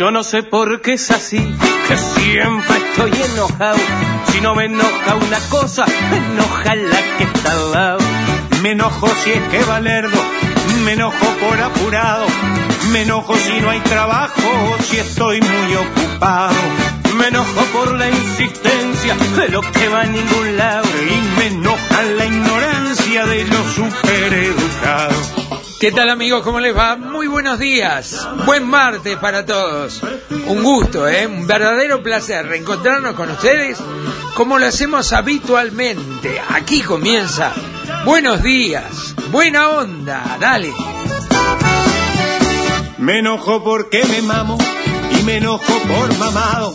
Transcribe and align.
Yo 0.00 0.10
no 0.10 0.24
sé 0.24 0.42
por 0.42 0.80
qué 0.80 0.94
es 0.94 1.10
así, 1.10 1.36
que 1.86 1.96
siempre 1.98 2.74
estoy 2.78 3.12
enojado. 3.34 3.76
Si 4.32 4.40
no 4.40 4.54
me 4.54 4.64
enoja 4.64 5.14
una 5.14 5.38
cosa, 5.50 5.84
me 6.10 6.16
enoja 6.16 6.74
la 6.74 7.18
que 7.18 7.24
está 7.24 7.52
al 7.52 7.70
lado. 7.70 7.98
Me 8.62 8.70
enojo 8.70 9.08
si 9.22 9.32
es 9.32 9.42
que 9.50 9.62
Valerdo, 9.62 10.18
me 10.86 10.92
enojo 10.92 11.26
por 11.42 11.60
apurado. 11.60 12.24
Me 12.92 13.02
enojo 13.02 13.36
si 13.36 13.60
no 13.60 13.68
hay 13.68 13.80
trabajo, 13.80 14.78
si 14.84 14.96
estoy 14.96 15.42
muy 15.42 15.74
ocupado. 15.74 16.54
Me 17.18 17.28
enojo 17.28 17.60
por 17.74 17.92
la 17.92 18.08
insistencia 18.08 19.14
de 19.36 19.48
lo 19.50 19.60
que 19.60 19.88
va 19.88 20.00
a 20.00 20.06
ningún 20.06 20.56
lado. 20.56 20.88
Y 21.10 21.38
me 21.38 21.46
enoja 21.48 22.02
la 22.16 22.24
ignorancia 22.24 23.26
de 23.26 23.44
los 23.44 23.66
supereducados. 23.74 25.39
¿Qué 25.80 25.92
tal 25.92 26.10
amigos? 26.10 26.42
¿Cómo 26.42 26.60
les 26.60 26.76
va? 26.76 26.94
Muy 26.96 27.26
buenos 27.26 27.58
días. 27.58 28.28
Buen 28.44 28.68
martes 28.68 29.16
para 29.16 29.46
todos. 29.46 30.02
Un 30.46 30.62
gusto, 30.62 31.08
¿eh? 31.08 31.26
Un 31.26 31.46
verdadero 31.46 32.02
placer 32.02 32.46
reencontrarnos 32.46 33.14
con 33.14 33.30
ustedes 33.30 33.78
como 34.34 34.58
lo 34.58 34.66
hacemos 34.66 35.10
habitualmente. 35.14 36.38
Aquí 36.50 36.82
comienza. 36.82 37.54
Buenos 38.04 38.42
días. 38.42 39.14
Buena 39.30 39.70
onda. 39.70 40.36
Dale. 40.38 40.70
Me 42.98 43.20
enojo 43.20 43.64
porque 43.64 44.04
me 44.04 44.20
mamo 44.20 44.58
y 45.18 45.22
me 45.22 45.38
enojo 45.38 45.72
por 45.88 46.18
mamado. 46.18 46.74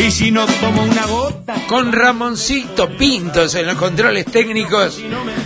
Y 0.00 0.10
si 0.10 0.30
no 0.30 0.46
tomo 0.46 0.82
una 0.82 1.04
gota, 1.06 1.54
Con 1.68 1.92
Ramoncito 1.92 2.88
Pintos 2.96 3.54
en 3.54 3.66
los 3.66 3.76
controles 3.76 4.24
técnicos, 4.24 4.98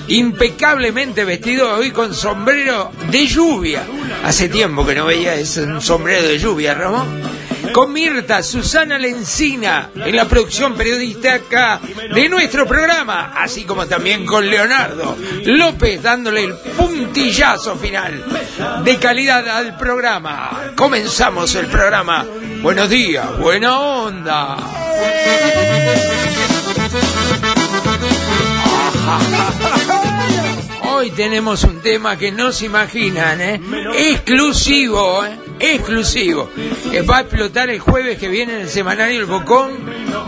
impecablemente 0.07 1.25
vestido 1.25 1.77
hoy 1.77 1.91
con 1.91 2.15
sombrero 2.15 2.93
de 3.11 3.27
lluvia. 3.27 3.85
Hace 4.23 4.49
tiempo 4.49 4.87
que 4.87 4.95
no 4.95 5.07
veía 5.07 5.35
ese 5.35 5.81
sombrero 5.81 6.23
de 6.29 6.39
lluvia, 6.39 6.73
Ramón. 6.75 7.21
Con 7.73 7.93
Mirta, 7.93 8.43
Susana 8.43 8.99
Lencina 8.99 9.91
en 9.95 10.17
la 10.17 10.27
producción 10.27 10.75
periodística 10.75 11.81
de 12.15 12.29
nuestro 12.29 12.67
programa, 12.67 13.33
así 13.37 13.65
como 13.65 13.87
también 13.87 14.25
con 14.25 14.49
Leonardo 14.49 15.17
López 15.45 16.03
dándole 16.03 16.45
el 16.45 16.55
puntillazo 16.55 17.77
final 17.77 18.25
de 18.85 18.97
calidad 18.99 19.49
al 19.49 19.77
programa. 19.77 20.73
Comenzamos 20.77 21.55
el 21.55 21.67
programa. 21.67 22.25
Buenos 22.63 22.89
días, 22.89 23.39
buena 23.39 23.79
onda. 23.79 24.57
Hoy 30.97 31.11
tenemos 31.11 31.65
un 31.65 31.81
tema 31.81 32.17
que 32.17 32.31
no 32.31 32.53
se 32.53 32.67
imaginan, 32.67 33.41
¿eh? 33.41 33.61
Exclusivo, 34.11 35.25
¿eh? 35.25 35.37
Exclusivo. 35.59 36.49
Que 36.89 37.03
va 37.03 37.17
a 37.17 37.21
explotar 37.23 37.69
el 37.69 37.81
jueves 37.81 38.17
que 38.17 38.29
viene 38.29 38.55
en 38.55 38.61
el 38.61 38.69
semanario 38.69 39.19
El 39.19 39.27
Bocón. 39.27 39.73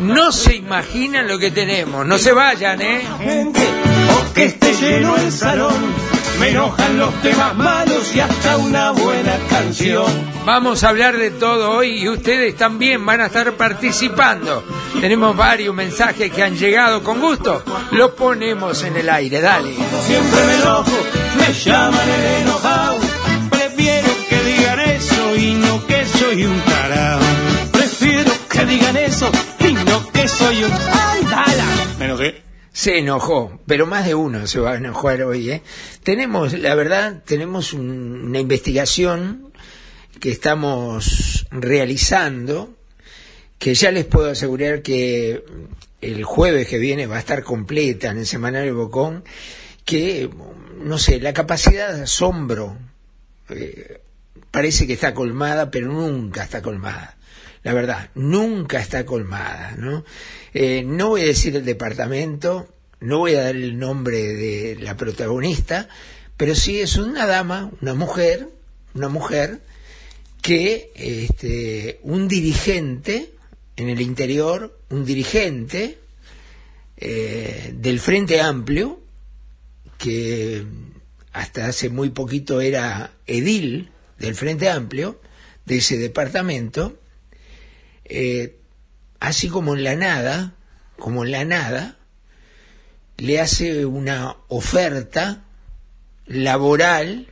No 0.00 0.32
se 0.32 0.56
imaginan 0.56 1.28
lo 1.28 1.38
que 1.38 1.52
tenemos. 1.52 2.04
No 2.04 2.18
se 2.18 2.32
vayan, 2.32 2.82
¿eh? 2.82 3.06
gente, 3.20 3.60
o 4.10 4.32
que 4.34 4.46
esté 4.46 4.74
lleno 4.74 5.16
el 5.16 5.30
salón. 5.30 6.15
Me 6.40 6.50
enojan 6.50 6.98
los 6.98 7.14
temas 7.22 7.56
malos 7.56 8.14
y 8.14 8.20
hasta 8.20 8.56
una 8.58 8.90
buena 8.90 9.38
canción. 9.48 10.06
Vamos 10.44 10.84
a 10.84 10.90
hablar 10.90 11.16
de 11.16 11.30
todo 11.30 11.70
hoy 11.70 12.02
y 12.02 12.08
ustedes 12.08 12.56
también 12.56 13.04
van 13.06 13.20
a 13.20 13.26
estar 13.26 13.52
participando. 13.54 14.62
Tenemos 15.00 15.36
varios 15.36 15.74
mensajes 15.74 16.30
que 16.30 16.42
han 16.42 16.56
llegado 16.56 17.02
con 17.02 17.20
gusto. 17.20 17.62
Los 17.92 18.10
ponemos 18.12 18.82
en 18.82 18.96
el 18.96 19.08
aire, 19.08 19.40
dale. 19.40 19.74
Siempre 20.06 20.44
me 20.44 20.54
enojo, 20.54 20.98
me 21.38 21.52
llaman 21.52 22.08
el 22.08 22.42
enojado. 22.42 22.98
Prefiero 23.50 24.08
que 24.28 24.42
digan 24.42 24.80
eso 24.80 25.36
y 25.36 25.54
no 25.54 25.86
que 25.86 26.06
soy 26.06 26.44
un 26.44 26.60
tarado. 26.60 27.20
Prefiero 27.72 28.32
que 28.48 28.66
digan 28.66 28.96
eso 28.96 29.30
y 29.60 29.72
no 29.72 30.12
que 30.12 30.28
soy 30.28 30.64
un... 30.64 30.72
¡Ay, 30.72 31.22
dala! 31.24 31.64
Me 31.98 32.04
enojé. 32.04 32.45
Se 32.78 32.98
enojó, 32.98 33.58
pero 33.66 33.86
más 33.86 34.04
de 34.04 34.14
uno 34.14 34.46
se 34.46 34.60
va 34.60 34.72
a 34.72 34.76
enojar 34.76 35.22
hoy. 35.22 35.50
¿eh? 35.50 35.62
Tenemos, 36.02 36.52
la 36.52 36.74
verdad, 36.74 37.22
tenemos 37.24 37.72
un- 37.72 38.26
una 38.26 38.38
investigación 38.38 39.50
que 40.20 40.30
estamos 40.30 41.46
realizando, 41.50 42.74
que 43.58 43.74
ya 43.74 43.90
les 43.90 44.04
puedo 44.04 44.30
asegurar 44.30 44.82
que 44.82 45.42
el 46.02 46.22
jueves 46.24 46.68
que 46.68 46.76
viene 46.76 47.06
va 47.06 47.16
a 47.16 47.20
estar 47.20 47.42
completa 47.42 48.10
en 48.10 48.18
el 48.18 48.26
Semanario 48.26 48.74
Bocón, 48.76 49.24
que, 49.86 50.28
no 50.82 50.98
sé, 50.98 51.18
la 51.18 51.32
capacidad 51.32 51.94
de 51.94 52.02
asombro 52.02 52.76
eh, 53.48 54.02
parece 54.50 54.86
que 54.86 54.92
está 54.92 55.14
colmada, 55.14 55.70
pero 55.70 55.86
nunca 55.90 56.42
está 56.44 56.60
colmada. 56.60 57.15
La 57.66 57.74
verdad, 57.74 58.10
nunca 58.14 58.78
está 58.78 59.04
colmada, 59.04 59.74
¿no? 59.76 60.04
Eh, 60.54 60.84
no 60.86 61.08
voy 61.08 61.22
a 61.22 61.26
decir 61.26 61.56
el 61.56 61.64
departamento, 61.64 62.72
no 63.00 63.18
voy 63.18 63.34
a 63.34 63.42
dar 63.42 63.56
el 63.56 63.76
nombre 63.76 64.18
de 64.18 64.76
la 64.76 64.96
protagonista, 64.96 65.88
pero 66.36 66.54
sí 66.54 66.80
es 66.80 66.96
una 66.96 67.26
dama, 67.26 67.72
una 67.82 67.94
mujer, 67.94 68.50
una 68.94 69.08
mujer 69.08 69.62
que 70.42 70.92
este, 70.94 71.98
un 72.04 72.28
dirigente 72.28 73.32
en 73.74 73.88
el 73.88 74.00
interior, 74.00 74.78
un 74.90 75.04
dirigente 75.04 75.98
eh, 76.98 77.74
del 77.74 77.98
Frente 77.98 78.40
Amplio, 78.40 79.00
que 79.98 80.64
hasta 81.32 81.66
hace 81.66 81.88
muy 81.88 82.10
poquito 82.10 82.60
era 82.60 83.10
edil 83.26 83.90
del 84.20 84.36
Frente 84.36 84.70
Amplio, 84.70 85.20
de 85.64 85.78
ese 85.78 85.98
departamento, 85.98 86.96
eh, 88.08 88.58
así 89.20 89.48
como 89.48 89.74
en 89.74 89.84
la 89.84 89.96
nada, 89.96 90.54
como 90.98 91.24
en 91.24 91.32
la 91.32 91.44
nada, 91.44 91.96
le 93.16 93.40
hace 93.40 93.86
una 93.86 94.36
oferta 94.48 95.44
laboral 96.26 97.28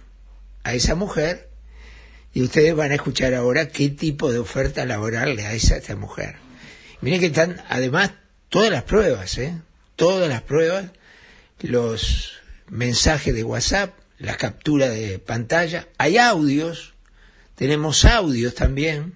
a 0.63 0.75
esa 0.75 0.95
mujer 0.95 1.51
y 2.33 2.43
ustedes 2.43 2.75
van 2.75 2.91
a 2.91 2.97
escuchar 2.97 3.35
ahora 3.35 3.69
qué 3.69 3.91
tipo 3.91 4.33
de 4.33 4.39
oferta 4.39 4.85
laboral 4.85 5.37
le 5.37 5.47
hace 5.47 5.75
a 5.75 5.77
esta 5.77 5.95
mujer. 5.95 6.37
Miren 7.01 7.21
que 7.21 7.27
están, 7.27 7.63
además, 7.69 8.13
todas 8.49 8.71
las 8.71 8.83
pruebas, 8.83 9.39
¿eh? 9.39 9.61
Todas 9.95 10.29
las 10.29 10.43
pruebas, 10.43 10.87
los 11.61 12.33
mensajes 12.69 13.35
de 13.35 13.45
WhatsApp, 13.45 13.95
las 14.19 14.37
capturas 14.37 14.91
de 14.91 15.19
pantalla, 15.19 15.89
hay 15.99 16.19
audios, 16.19 16.95
tenemos 17.55 18.05
audios 18.05 18.55
también 18.55 19.15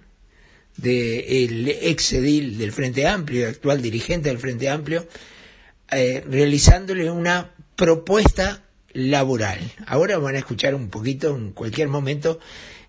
del 0.78 1.68
ex 1.68 2.12
edil 2.12 2.56
del 2.56 2.72
Frente 2.72 3.06
Amplio, 3.06 3.48
actual 3.48 3.82
dirigente 3.82 4.28
del 4.28 4.38
Frente 4.38 4.68
Amplio, 4.70 5.06
eh, 5.90 6.24
realizándole 6.28 7.10
una 7.10 7.50
propuesta 7.76 8.62
laboral. 8.92 9.58
Ahora 9.86 10.18
van 10.18 10.36
a 10.36 10.38
escuchar 10.38 10.74
un 10.74 10.88
poquito, 10.88 11.36
en 11.36 11.52
cualquier 11.52 11.88
momento, 11.88 12.38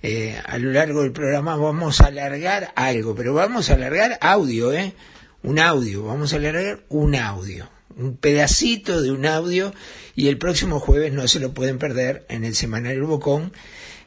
eh, 0.02 0.40
a 0.46 0.58
lo 0.58 0.72
largo 0.72 1.02
del 1.02 1.12
programa 1.12 1.56
vamos 1.56 2.00
a 2.00 2.08
alargar 2.08 2.72
algo, 2.76 3.16
pero 3.16 3.34
vamos 3.34 3.70
a 3.70 3.74
alargar 3.74 4.18
audio, 4.22 4.72
¿eh? 4.72 4.94
Un 5.42 5.60
audio, 5.60 6.04
vamos 6.04 6.34
a 6.34 6.38
alargar 6.38 6.84
un 6.90 7.16
audio, 7.16 7.70
un 7.98 8.18
pedacito 8.18 9.02
de 9.02 9.12
un 9.12 9.26
audio 9.26 9.74
y 10.16 10.28
el 10.28 10.38
próximo 10.38 10.80
jueves 10.80 11.12
no 11.12 11.28
se 11.28 11.40
lo 11.40 11.54
pueden 11.54 11.80
perder 11.80 12.26
en 12.30 12.44
el 12.44 12.56
Semanario 12.56 13.08
Bocón, 13.08 13.52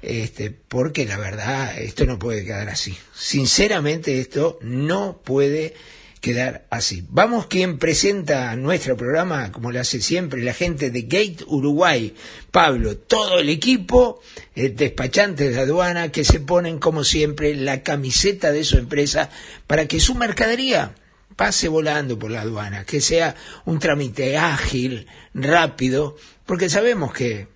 este, 0.02 0.50
porque 0.50 1.06
la 1.06 1.16
verdad 1.16 1.78
esto 1.78 2.04
no 2.04 2.18
puede 2.18 2.44
quedar 2.44 2.68
así. 2.68 2.96
Sinceramente 3.14 4.20
esto 4.20 4.58
no 4.60 5.20
puede 5.24 5.74
quedar 6.20 6.66
así. 6.70 7.04
Vamos 7.08 7.46
quien 7.46 7.78
presenta 7.78 8.54
nuestro 8.54 8.96
programa, 8.96 9.50
como 9.50 9.72
lo 9.72 9.80
hace 9.80 10.00
siempre, 10.00 10.42
la 10.42 10.54
gente 10.54 10.90
de 10.90 11.02
Gate 11.02 11.44
Uruguay, 11.46 12.14
Pablo, 12.50 12.96
todo 12.96 13.40
el 13.40 13.48
equipo, 13.48 14.20
eh, 14.54 14.68
despachantes 14.68 15.54
de 15.54 15.60
aduana, 15.60 16.12
que 16.12 16.24
se 16.24 16.38
ponen 16.38 16.78
como 16.78 17.02
siempre 17.02 17.54
la 17.56 17.82
camiseta 17.82 18.52
de 18.52 18.64
su 18.64 18.78
empresa 18.78 19.30
para 19.66 19.86
que 19.86 19.98
su 19.98 20.14
mercadería 20.14 20.94
pase 21.34 21.66
volando 21.66 22.18
por 22.18 22.30
la 22.30 22.42
aduana, 22.42 22.84
que 22.84 23.00
sea 23.00 23.34
un 23.64 23.80
trámite 23.80 24.36
ágil, 24.36 25.08
rápido, 25.34 26.16
porque 26.46 26.68
sabemos 26.68 27.12
que 27.12 27.48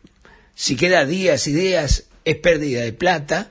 si 0.57 0.75
queda 0.75 1.05
días 1.05 1.47
y 1.47 1.53
días 1.53 2.06
es 2.27 2.37
pérdida 2.37 2.83
de 2.83 2.93
plata, 2.93 3.51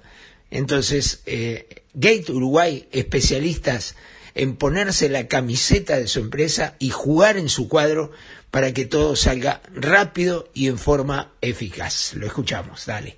entonces 0.52 1.22
eh, 1.26 1.84
Gate 1.96 2.32
Uruguay, 2.32 2.88
especialistas 2.92 3.96
en 4.36 4.58
ponerse 4.58 5.10
la 5.10 5.28
camiseta 5.28 5.98
de 5.98 6.08
su 6.08 6.20
empresa 6.20 6.76
y 6.78 6.90
jugar 6.90 7.38
en 7.38 7.50
su 7.50 7.70
cuadro 7.70 8.12
para 8.52 8.74
que 8.74 8.86
todo 8.86 9.16
salga 9.16 9.62
rápido 9.74 10.50
y 10.54 10.68
en 10.68 10.78
forma 10.78 11.32
eficaz. 11.42 12.14
Lo 12.14 12.28
escuchamos, 12.28 12.86
dale. 12.86 13.18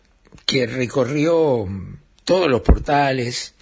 que 0.51 0.67
recorrió 0.67 1.65
todos 2.25 2.49
los 2.49 2.59
portales, 2.59 3.53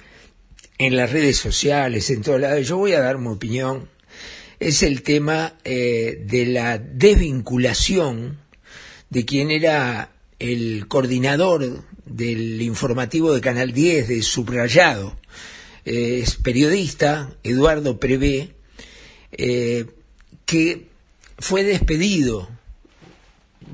en 0.79 0.95
las 0.95 1.11
redes 1.11 1.37
sociales, 1.37 2.09
en 2.09 2.23
todos 2.23 2.41
lados, 2.41 2.67
yo 2.67 2.77
voy 2.77 2.93
a 2.93 2.99
dar 2.99 3.19
mi 3.19 3.27
opinión, 3.27 3.87
es 4.59 4.81
el 4.81 5.03
tema 5.03 5.53
eh, 5.63 6.23
de 6.25 6.47
la 6.47 6.79
desvinculación 6.79 8.39
de 9.11 9.23
quien 9.23 9.51
era 9.51 10.13
el 10.39 10.87
coordinador 10.87 11.83
del 12.07 12.59
informativo 12.59 13.33
de 13.33 13.41
Canal 13.41 13.71
10 13.71 14.07
de 14.07 14.23
Subrayado. 14.23 15.15
Eh, 15.85 16.21
es 16.23 16.37
periodista, 16.37 17.35
Eduardo 17.43 17.99
Prevé, 17.99 18.55
eh, 19.33 19.85
que 20.47 20.87
fue 21.37 21.63
despedido 21.63 22.49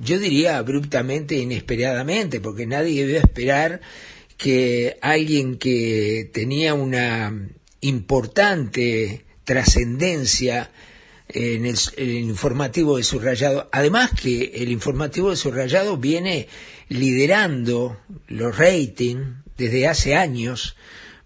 yo 0.03 0.19
diría 0.19 0.57
abruptamente, 0.57 1.36
inesperadamente, 1.36 2.39
porque 2.39 2.65
nadie 2.65 3.06
debió 3.06 3.19
esperar 3.19 3.81
que 4.38 4.97
alguien 5.01 5.57
que 5.57 6.30
tenía 6.33 6.74
una 6.74 7.47
importante 7.81 9.25
trascendencia 9.44 10.71
en 11.30 11.65
el, 11.65 11.77
el, 11.97 12.09
informativo 12.09 12.97
de 12.97 13.03
subrayado, 13.03 13.69
además 13.71 14.12
que 14.12 14.51
el 14.56 14.71
informativo 14.71 15.30
de 15.30 15.36
subrayado 15.38 15.97
viene 15.97 16.47
liderando 16.89 17.97
los 18.27 18.57
ratings 18.57 19.25
desde 19.57 19.88
hace 19.88 20.15
años 20.15 20.75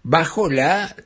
bajo 0.02 0.48
la 0.48 0.96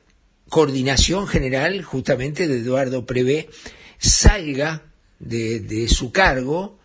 coordinación 0.49 1.27
general 1.27 1.81
justamente 1.83 2.47
de 2.47 2.59
Eduardo 2.59 3.05
Prevé, 3.05 3.49
salga 3.97 4.83
de, 5.19 5.59
de 5.59 5.87
su 5.89 6.11
cargo 6.11 6.77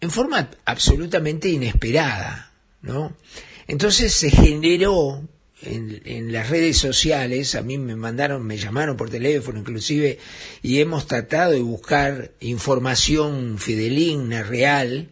en 0.00 0.10
forma 0.10 0.50
absolutamente 0.64 1.48
inesperada, 1.48 2.52
¿no? 2.82 3.16
Entonces 3.66 4.12
se 4.12 4.30
generó 4.30 5.28
en, 5.62 6.00
en, 6.04 6.32
las 6.32 6.48
redes 6.48 6.78
sociales, 6.78 7.54
a 7.54 7.62
mí 7.62 7.76
me 7.78 7.96
mandaron, 7.96 8.46
me 8.46 8.56
llamaron 8.56 8.96
por 8.96 9.10
teléfono 9.10 9.60
inclusive, 9.60 10.18
y 10.62 10.80
hemos 10.80 11.06
tratado 11.06 11.52
de 11.52 11.60
buscar 11.60 12.32
información 12.40 13.58
fideligna, 13.58 14.42
real, 14.42 15.10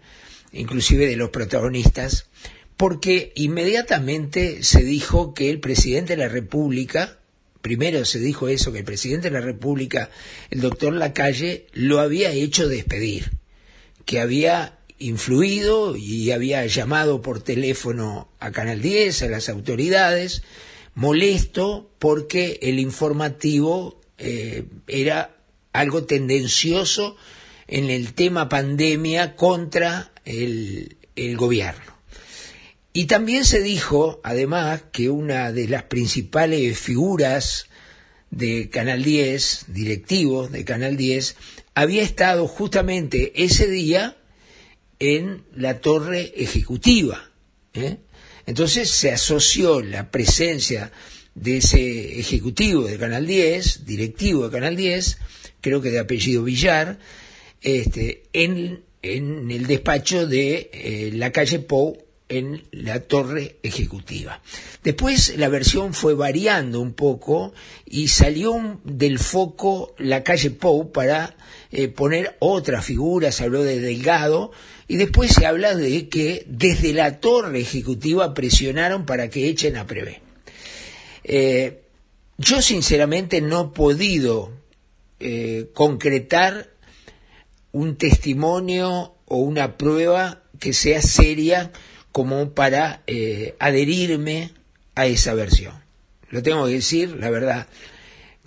inclusive 0.53 1.07
de 1.07 1.17
los 1.17 1.31
protagonistas, 1.31 2.27
porque 2.77 3.33
inmediatamente 3.35 4.63
se 4.63 4.83
dijo 4.83 5.35
que 5.35 5.51
el 5.51 5.61
presidente 5.61 6.17
de 6.17 6.23
la 6.23 6.29
República, 6.29 7.19
primero 7.61 8.05
se 8.05 8.19
dijo 8.19 8.49
eso, 8.49 8.73
que 8.73 8.79
el 8.79 8.85
presidente 8.85 9.31
de 9.31 9.39
la 9.39 9.45
República, 9.45 10.11
el 10.51 10.61
doctor 10.61 10.95
Lacalle, 10.95 11.67
lo 11.73 12.01
había 12.01 12.31
hecho 12.31 12.69
despedir, 12.69 13.33
que 14.05 14.21
había 14.21 14.78
influido 14.99 15.97
y 15.97 16.31
había 16.31 16.67
llamado 16.67 17.23
por 17.23 17.41
teléfono 17.41 18.29
a 18.41 18.51
Canal 18.51 18.83
10, 18.83 19.23
a 19.23 19.29
las 19.29 19.49
autoridades, 19.49 20.43
molesto 20.95 21.91
porque 21.99 22.59
el 22.63 22.79
informativo 22.79 24.01
eh, 24.19 24.65
era 24.87 25.37
algo 25.73 26.05
tendencioso 26.05 27.17
en 27.67 27.91
el 27.91 28.15
tema 28.15 28.49
pandemia 28.49 29.37
contra 29.37 30.13
el, 30.25 30.97
el 31.15 31.37
gobierno. 31.37 31.99
Y 32.93 33.05
también 33.05 33.45
se 33.45 33.63
dijo, 33.63 34.21
además, 34.25 34.83
que 34.91 35.09
una 35.11 35.53
de 35.53 35.69
las 35.69 35.85
principales 35.85 36.79
figuras 36.79 37.69
de 38.31 38.71
Canal 38.71 39.05
10, 39.05 39.67
directivos 39.69 40.51
de 40.51 40.65
Canal 40.65 40.97
10, 40.97 41.37
había 41.75 42.03
estado 42.03 42.49
justamente 42.49 43.45
ese 43.45 43.69
día 43.69 44.17
en 44.99 45.45
la 45.55 45.81
torre 45.81 46.33
ejecutiva. 46.37 47.31
¿eh? 47.75 47.97
Entonces 48.47 48.91
se 48.91 49.13
asoció 49.13 49.81
la 49.81 50.11
presencia 50.11 50.91
de 51.35 51.59
ese 51.59 52.19
ejecutivo 52.19 52.85
de 52.85 52.99
Canal 52.99 53.27
10, 53.27 53.85
directivo 53.85 54.45
de 54.47 54.51
Canal 54.53 54.77
10, 54.77 55.19
creo 55.61 55.81
que 55.81 55.91
de 55.91 55.99
apellido 56.01 56.43
Villar, 56.43 56.99
este, 57.61 58.25
en, 58.33 58.83
en 59.03 59.51
el 59.51 59.67
despacho 59.67 60.27
de 60.27 60.71
eh, 60.73 61.11
la 61.15 61.31
calle 61.31 61.59
Pou 61.61 62.08
en 62.29 62.65
la 62.73 63.01
torre 63.01 63.57
ejecutiva. 63.63 64.43
Después 64.85 65.37
la 65.37 65.49
versión 65.49 65.95
fue 65.95 66.15
variando 66.15 66.81
un 66.81 66.93
poco 66.93 67.53
y 67.87 68.09
salió 68.09 68.81
del 68.85 69.19
foco 69.19 69.95
la 69.99 70.23
calle 70.23 70.51
Pou 70.51 70.93
para 70.93 71.37
eh, 71.71 71.89
poner 71.89 72.37
otra 72.39 72.83
figura, 72.83 73.33
se 73.33 73.45
habló 73.45 73.63
de 73.63 73.81
Delgado, 73.81 74.53
y 74.87 74.97
después 74.97 75.33
se 75.33 75.47
habla 75.47 75.75
de 75.75 76.09
que 76.09 76.45
desde 76.47 76.93
la 76.93 77.21
torre 77.21 77.61
ejecutiva 77.61 78.35
presionaron 78.35 79.05
para 79.05 79.29
que 79.29 79.49
echen 79.49 79.77
a 79.77 79.87
Prevé. 79.87 80.21
Eh, 81.25 81.83
yo 82.39 82.63
sinceramente 82.63 83.41
no 83.41 83.61
he 83.61 83.77
podido 83.77 84.53
eh, 85.21 85.69
concretar 85.75 86.71
un 87.73 87.97
testimonio 87.97 89.15
o 89.27 89.37
una 89.37 89.77
prueba 89.77 90.43
que 90.59 90.73
sea 90.73 91.03
seria 91.03 91.71
como 92.19 92.51
para 92.51 93.05
eh, 93.07 93.55
adherirme 93.61 94.51
a 94.97 95.07
esa 95.07 95.35
versión. 95.35 95.75
Lo 96.31 96.43
tengo 96.43 96.67
que 96.67 96.73
decir, 96.73 97.11
la 97.11 97.31
verdad. 97.31 97.69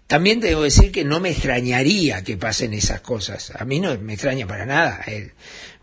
También 0.08 0.42
tengo 0.42 0.60
que 0.60 0.66
decir 0.66 0.92
que 0.92 1.06
no 1.06 1.22
me 1.22 1.30
extrañaría 1.30 2.22
que 2.22 2.36
pasen 2.36 2.74
esas 2.74 3.00
cosas. 3.00 3.54
A 3.56 3.64
mí 3.64 3.80
no 3.80 3.98
me 4.00 4.16
extraña 4.16 4.46
para 4.46 4.66
nada. 4.66 5.06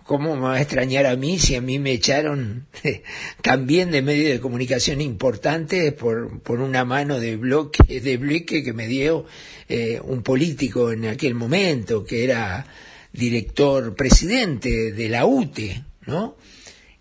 ¿Cómo 0.05 0.37
me 0.37 0.43
va 0.43 0.55
a 0.57 0.61
extrañar 0.61 1.07
a 1.07 1.17
mí 1.17 1.39
si 1.39 1.55
a 1.55 1.63
mí 1.63 1.79
me 1.79 1.93
echaron 1.93 2.67
también 3.43 3.91
de 3.91 4.03
medio 4.03 4.29
de 4.29 4.39
comunicación 4.39 5.01
importante 5.01 5.91
por, 5.93 6.43
por 6.43 6.61
una 6.61 6.85
mano 6.85 7.19
de 7.19 7.37
bloque, 7.37 8.01
de 8.01 8.19
bloque 8.19 8.63
que 8.63 8.75
me 8.75 8.87
dio 8.87 9.25
eh, 9.67 9.99
un 10.05 10.23
político 10.23 10.93
en 10.93 11.07
aquel 11.07 11.35
momento, 11.35 12.05
que 12.05 12.23
era 12.23 12.67
director 13.15 13.97
presidente 13.97 14.93
de 14.93 15.09
la 15.09 15.25
UTE, 15.25 15.85
¿no? 16.05 16.37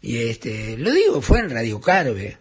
Y 0.02 0.18
este, 0.18 0.78
lo 0.78 0.92
digo, 0.92 1.22
fue 1.22 1.40
en 1.40 1.50
Radio 1.50 1.82
Carve. 1.82 2.38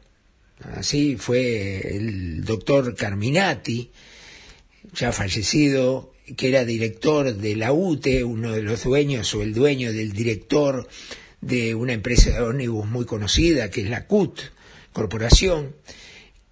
Así 0.74 1.16
fue 1.16 1.96
el 1.96 2.44
doctor 2.44 2.94
Carminati, 2.94 3.90
ya 4.94 5.12
fallecido, 5.12 6.14
que 6.36 6.48
era 6.48 6.64
director 6.64 7.34
de 7.34 7.56
la 7.56 7.72
UTE, 7.72 8.24
uno 8.24 8.52
de 8.52 8.62
los 8.62 8.84
dueños 8.84 9.34
o 9.34 9.42
el 9.42 9.54
dueño 9.54 9.92
del 9.92 10.12
director 10.12 10.88
de 11.40 11.74
una 11.74 11.92
empresa 11.92 12.30
de 12.30 12.40
ómnibus 12.40 12.86
muy 12.86 13.04
conocida, 13.04 13.70
que 13.70 13.82
es 13.82 13.90
la 13.90 14.06
CUT 14.06 14.40
Corporación, 14.92 15.76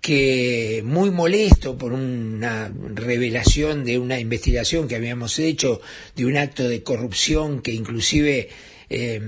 que 0.01 0.83
muy 0.85 1.11
molesto 1.11 1.79
por 1.79 1.93
una 1.93 2.71
revelación 2.95 3.85
de 3.85 3.99
una 3.99 4.21
investigación 4.21 4.87
que 4.87 4.97
habíamos 4.97 5.39
hecho 5.39 5.81
de 6.15 6.27
un 6.27 6.37
acto 6.37 6.69
de 6.69 6.83
corrupción 6.83 7.63
que 7.63 7.73
inclusive 7.73 8.51
eh, 8.91 9.21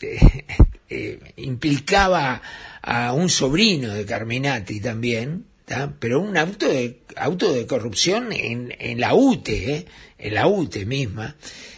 eh, 0.94 1.18
implicaba 1.36 2.42
a 2.82 3.12
un 3.14 3.30
sobrino 3.30 3.94
de 3.94 4.04
Carminati 4.04 4.80
también, 4.80 5.46
pero 5.98 6.20
un 6.20 6.36
auto 6.36 6.68
de, 6.68 7.00
auto 7.16 7.52
de 7.52 7.66
corrupción 7.66 8.32
en, 8.32 8.74
en 8.78 9.00
la 9.00 9.14
UTE, 9.14 9.74
¿eh? 9.74 9.86
en 10.18 10.34
la 10.34 10.46
UTE 10.46 10.84
misma. 10.84 11.34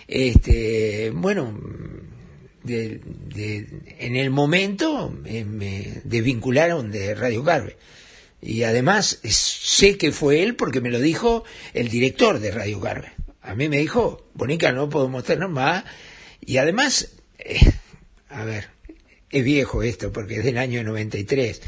Este, 0.08 1.10
bueno, 1.14 1.56
de, 2.64 3.00
en 3.98 4.16
el 4.16 4.30
momento 4.30 5.16
eh, 5.24 5.44
me 5.44 6.00
desvincularon 6.02 6.90
de 6.90 7.14
Radio 7.14 7.44
Carve. 7.44 7.76
Y 8.40 8.64
además 8.64 9.20
sé 9.22 9.96
que 9.96 10.10
fue 10.10 10.42
él 10.42 10.56
porque 10.56 10.80
me 10.80 10.90
lo 10.90 10.98
dijo 10.98 11.44
el 11.72 11.88
director 11.88 12.40
de 12.40 12.50
Radio 12.50 12.80
Carve. 12.80 13.12
A 13.42 13.54
mí 13.54 13.68
me 13.68 13.78
dijo, 13.78 14.28
Bonica, 14.34 14.72
no 14.72 14.88
puedo 14.88 15.08
mostrarnos 15.08 15.50
más. 15.50 15.84
Y 16.44 16.56
además, 16.56 17.12
eh, 17.38 17.60
a 18.28 18.44
ver, 18.44 18.73
es 19.38 19.44
viejo 19.44 19.82
esto 19.82 20.12
porque 20.12 20.36
es 20.36 20.44
del 20.44 20.58
año 20.58 20.82
93, 20.84 21.60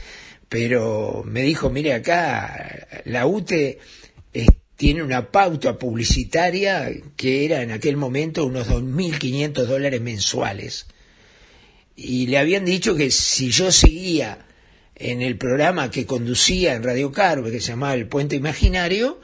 pero 0.48 1.22
me 1.26 1.42
dijo, 1.42 1.70
mire 1.70 1.92
acá, 1.94 2.86
la 3.04 3.26
UTE 3.26 3.78
es- 4.32 4.48
tiene 4.76 5.02
una 5.02 5.30
pauta 5.32 5.78
publicitaria 5.78 6.90
que 7.16 7.44
era 7.46 7.62
en 7.62 7.70
aquel 7.72 7.96
momento 7.96 8.44
unos 8.44 8.68
2.500 8.68 9.66
dólares 9.66 10.00
mensuales. 10.00 10.86
Y 11.96 12.26
le 12.26 12.36
habían 12.38 12.64
dicho 12.66 12.94
que 12.94 13.10
si 13.10 13.50
yo 13.50 13.72
seguía 13.72 14.46
en 14.94 15.22
el 15.22 15.38
programa 15.38 15.90
que 15.90 16.04
conducía 16.06 16.74
en 16.74 16.82
Radio 16.82 17.10
Carve, 17.10 17.50
que 17.50 17.60
se 17.60 17.68
llamaba 17.68 17.94
El 17.94 18.06
Puente 18.06 18.36
Imaginario, 18.36 19.18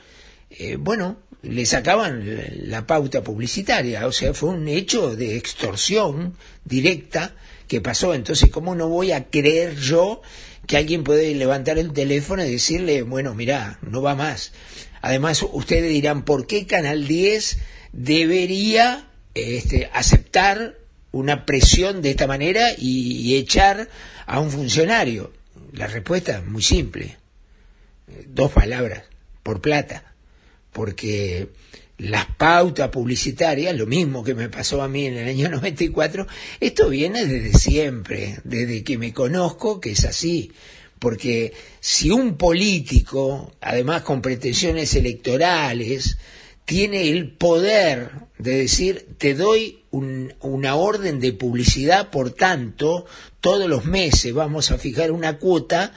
eh, 0.51 0.77
bueno, 0.77 1.19
le 1.43 1.67
sacaban 1.67 2.25
la 2.71 2.87
pauta 2.87 3.23
publicitaria, 3.23 4.07
o 4.07 4.13
sea, 4.13 4.33
fue 4.33 4.51
un 4.51 4.69
hecho 4.69 5.15
de 5.17 5.37
extorsión 5.37 6.35
directa 6.65 7.35
que 7.69 7.81
pasó. 7.81 8.15
Entonces, 8.15 8.51
¿cómo 8.51 8.75
no 8.75 8.89
voy 8.89 9.13
a 9.13 9.25
creer 9.25 9.77
yo 9.77 10.23
que 10.67 10.77
alguien 10.77 11.05
puede 11.05 11.35
levantar 11.35 11.79
el 11.79 11.93
teléfono 11.93 12.45
y 12.45 12.51
decirle, 12.51 13.03
bueno, 13.03 13.35
mira, 13.35 13.79
no 13.83 14.03
va 14.03 14.15
más? 14.15 14.53
Además, 15.01 15.45
ustedes 15.53 15.91
dirán, 15.91 16.25
¿por 16.25 16.47
qué 16.47 16.67
Canal 16.67 17.07
10 17.07 17.59
debería 17.93 19.09
este, 19.35 19.91
aceptar 19.93 20.79
una 21.11 21.45
presión 21.45 22.03
de 22.03 22.11
esta 22.11 22.27
manera 22.27 22.73
y, 22.77 23.13
y 23.21 23.37
echar 23.37 23.89
a 24.27 24.41
un 24.41 24.51
funcionario? 24.51 25.33
La 25.73 25.87
respuesta 25.87 26.39
es 26.39 26.47
muy 26.47 26.63
simple. 26.63 27.17
Eh, 28.09 28.27
Dos 28.29 28.53
palabras, 28.53 29.05
por 29.43 29.61
plata. 29.61 30.15
Porque 30.73 31.49
las 32.03 32.27
pautas 32.37 32.89
publicitarias, 32.91 33.77
lo 33.77 33.87
mismo 33.87 34.23
que 34.25 34.35
me 34.35 34.49
pasó 34.49 34.83
a 34.83 34.89
mí 34.89 35.07
en 35.07 35.17
el 35.19 35.29
año 35.29 35.49
94, 35.51 36.27
esto 36.61 36.89
viene 36.89 37.27
desde 37.27 37.59
siempre, 37.59 38.39
desde 38.45 38.83
que 38.85 38.99
me 38.99 39.13
conozco 39.13 39.81
que 39.81 39.93
es 39.93 40.05
así. 40.05 40.53
Porque 40.99 41.53
si 41.81 42.11
un 42.11 42.37
político, 42.37 43.53
además 43.61 44.03
con 44.03 44.23
pretensiones 44.23 44.95
electorales, 44.95 46.17
tiene 46.65 47.09
el 47.11 47.33
poder 47.33 48.11
de 48.39 48.57
decir, 48.57 49.09
te 49.19 49.35
doy 49.35 49.83
un- 49.91 50.33
una 50.41 50.77
orden 50.77 51.19
de 51.19 51.33
publicidad, 51.33 52.11
por 52.11 52.31
tanto, 52.31 53.05
todos 53.41 53.69
los 53.69 53.85
meses 53.85 54.33
vamos 54.33 54.71
a 54.71 54.79
fijar 54.79 55.11
una 55.11 55.39
cuota, 55.39 55.93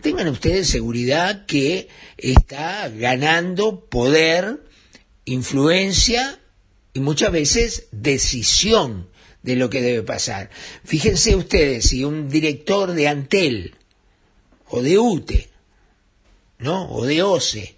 tengan 0.00 0.28
ustedes 0.28 0.68
seguridad 0.68 1.44
que 1.46 1.88
está 2.16 2.88
ganando 2.88 3.80
poder, 3.86 4.60
influencia 5.26 6.40
y 6.94 7.00
muchas 7.00 7.30
veces 7.30 7.88
decisión 7.92 9.08
de 9.42 9.56
lo 9.56 9.68
que 9.68 9.82
debe 9.82 10.02
pasar. 10.02 10.50
Fíjense 10.84 11.36
ustedes, 11.36 11.88
si 11.88 12.04
un 12.04 12.30
director 12.30 12.92
de 12.92 13.08
Antel 13.08 13.74
o 14.68 14.80
de 14.80 14.98
UTE, 14.98 15.50
¿no? 16.58 16.90
o 16.90 17.04
de 17.04 17.22
OCE, 17.22 17.76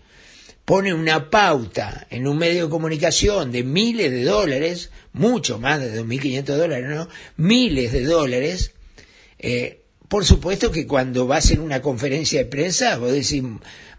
pone 0.65 0.93
una 0.93 1.31
pauta 1.31 2.07
en 2.11 2.27
un 2.27 2.39
medio 2.39 2.65
de 2.65 2.71
comunicación 2.71 3.51
de 3.51 3.65
miles 3.65 4.11
de 4.11 4.25
dólares, 4.25 4.91
mucho 5.13 5.59
más 5.59 5.81
de 5.81 6.01
2.500 6.03 6.45
dólares, 6.45 6.89
¿no? 6.89 7.09
Miles 7.37 7.93
de 7.93 8.05
dólares, 8.05 8.73
eh, 9.39 9.83
por 10.09 10.25
supuesto 10.25 10.71
que 10.71 10.87
cuando 10.87 11.27
va 11.27 11.39
a 11.39 11.61
una 11.61 11.83
conferencia 11.83 12.41
de 12.41 12.47
prensa, 12.47 12.99
vos 12.99 13.13
decís, 13.13 13.43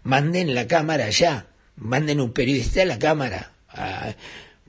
manden 0.02 0.54
la 0.54 0.66
cámara 0.66 1.06
allá, 1.06 1.49
manden 1.76 2.20
un 2.20 2.32
periodista 2.32 2.82
a 2.82 2.86
la 2.86 2.98
cámara, 2.98 3.52
ah, 3.68 4.14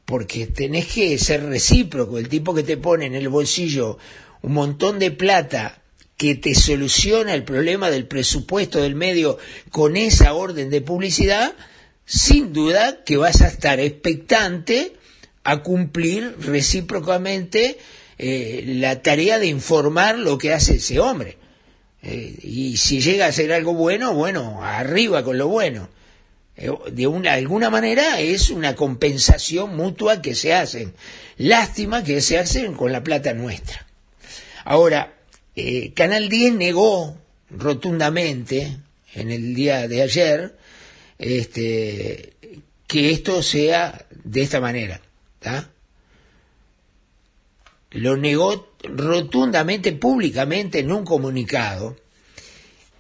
porque 0.06 0.48
tenés 0.48 0.88
que 0.88 1.18
ser 1.18 1.44
recíproco, 1.44 2.18
el 2.18 2.30
tipo 2.30 2.54
que 2.54 2.64
te 2.64 2.78
pone 2.78 3.06
en 3.06 3.16
el 3.16 3.30
bolsillo 3.30 3.98
un 4.42 4.54
montón 4.54 5.00
de 5.00 5.12
plata 5.12 5.82
que 6.18 6.36
te 6.36 6.54
soluciona 6.54 7.34
el 7.34 7.44
problema 7.44 7.90
del 7.90 8.06
presupuesto 8.06 8.82
del 8.82 8.96
medio 8.96 9.38
con 9.72 9.98
esa 9.98 10.34
orden 10.34 10.70
de 10.70 10.82
publicidad, 10.82 11.54
sin 12.06 12.54
duda 12.54 13.04
que 13.04 13.18
vas 13.18 13.42
a 13.42 13.48
estar 13.48 13.80
expectante 13.80 14.94
a 15.44 15.64
cumplir 15.64 16.36
recíprocamente 16.40 17.78
eh, 18.18 18.64
la 18.68 19.02
tarea 19.02 19.40
de 19.40 19.48
informar 19.48 20.20
lo 20.20 20.38
que 20.38 20.54
hace 20.54 20.76
ese 20.76 21.00
hombre. 21.00 21.38
Eh, 22.04 22.38
y 22.44 22.78
si 22.78 23.02
llega 23.02 23.26
a 23.26 23.32
ser 23.32 23.52
algo 23.52 23.74
bueno, 23.74 24.14
bueno, 24.14 24.64
arriba 24.64 25.24
con 25.24 25.38
lo 25.38 25.48
bueno. 25.48 25.90
Eh, 26.62 26.72
de 26.92 27.08
una, 27.08 27.34
alguna 27.34 27.72
manera 27.72 28.20
es 28.20 28.52
una 28.52 28.76
compensación 28.76 29.76
mutua 29.76 30.22
que 30.22 30.36
se 30.36 30.54
hacen. 30.54 30.94
Lástima 31.38 32.04
que 32.04 32.22
se 32.22 32.38
hacen 32.38 32.76
con 32.76 32.92
la 32.92 33.04
plata 33.04 33.34
nuestra. 33.34 33.88
Ahora, 34.64 35.12
eh, 35.56 35.92
Canal 35.96 36.30
10 36.30 36.54
negó 36.54 37.18
rotundamente 37.50 38.78
en 39.16 39.32
el 39.32 39.56
día 39.56 39.88
de 39.88 40.04
ayer 40.04 40.56
este, 41.18 42.34
que 42.86 43.10
esto 43.10 43.42
sea 43.42 44.06
de 44.24 44.42
esta 44.44 44.60
manera. 44.60 45.02
Lo 47.90 48.16
negó 48.16 48.76
rotundamente, 48.84 49.94
públicamente, 49.94 50.80
en 50.80 50.92
un 50.92 51.04
comunicado. 51.04 51.98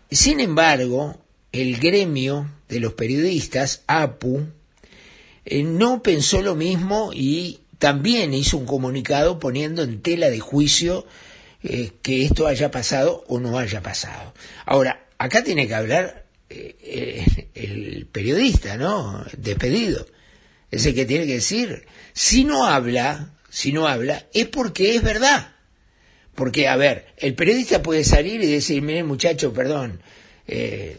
Sin 0.10 0.40
embargo, 0.40 1.22
el 1.52 1.78
gremio 1.78 2.50
de 2.70 2.80
los 2.80 2.94
periodistas, 2.94 3.84
APU, 3.88 4.48
eh, 5.46 5.64
no 5.64 6.02
pensó 6.04 6.42
lo 6.42 6.56
mismo 6.56 7.12
y 7.14 7.60
también 7.78 8.34
hizo 8.34 8.58
un 8.58 8.66
comunicado 8.66 9.40
poniendo 9.40 9.84
en 9.84 10.02
tela 10.02 10.30
de 10.30 10.40
juicio 10.40 11.06
eh, 11.64 11.92
que 12.02 12.24
esto 12.26 12.48
haya 12.48 12.72
pasado 12.72 13.24
o 13.28 13.40
no 13.40 13.58
haya 13.58 13.82
pasado. 13.82 14.34
Ahora, 14.66 15.08
acá 15.18 15.44
tiene 15.44 15.68
que 15.68 15.76
hablar 15.76 16.26
eh, 16.50 17.50
el 17.54 18.08
periodista, 18.12 18.78
¿no? 18.78 19.26
Despedido. 19.38 20.06
Es 20.70 20.86
el 20.86 20.96
que 20.96 21.06
tiene 21.06 21.26
que 21.26 21.36
decir, 21.36 21.86
si 22.14 22.44
no 22.44 22.66
habla, 22.66 23.34
si 23.50 23.74
no 23.74 23.88
habla, 23.88 24.26
es 24.34 24.48
porque 24.48 24.96
es 24.96 25.04
verdad. 25.04 25.56
Porque, 26.36 26.68
a 26.68 26.78
ver, 26.78 27.08
el 27.18 27.36
periodista 27.36 27.84
puede 27.84 28.04
salir 28.04 28.42
y 28.42 28.48
decir, 28.48 28.82
miren 28.82 29.06
muchacho, 29.06 29.54
perdón, 29.54 30.02
eh, 30.48 30.98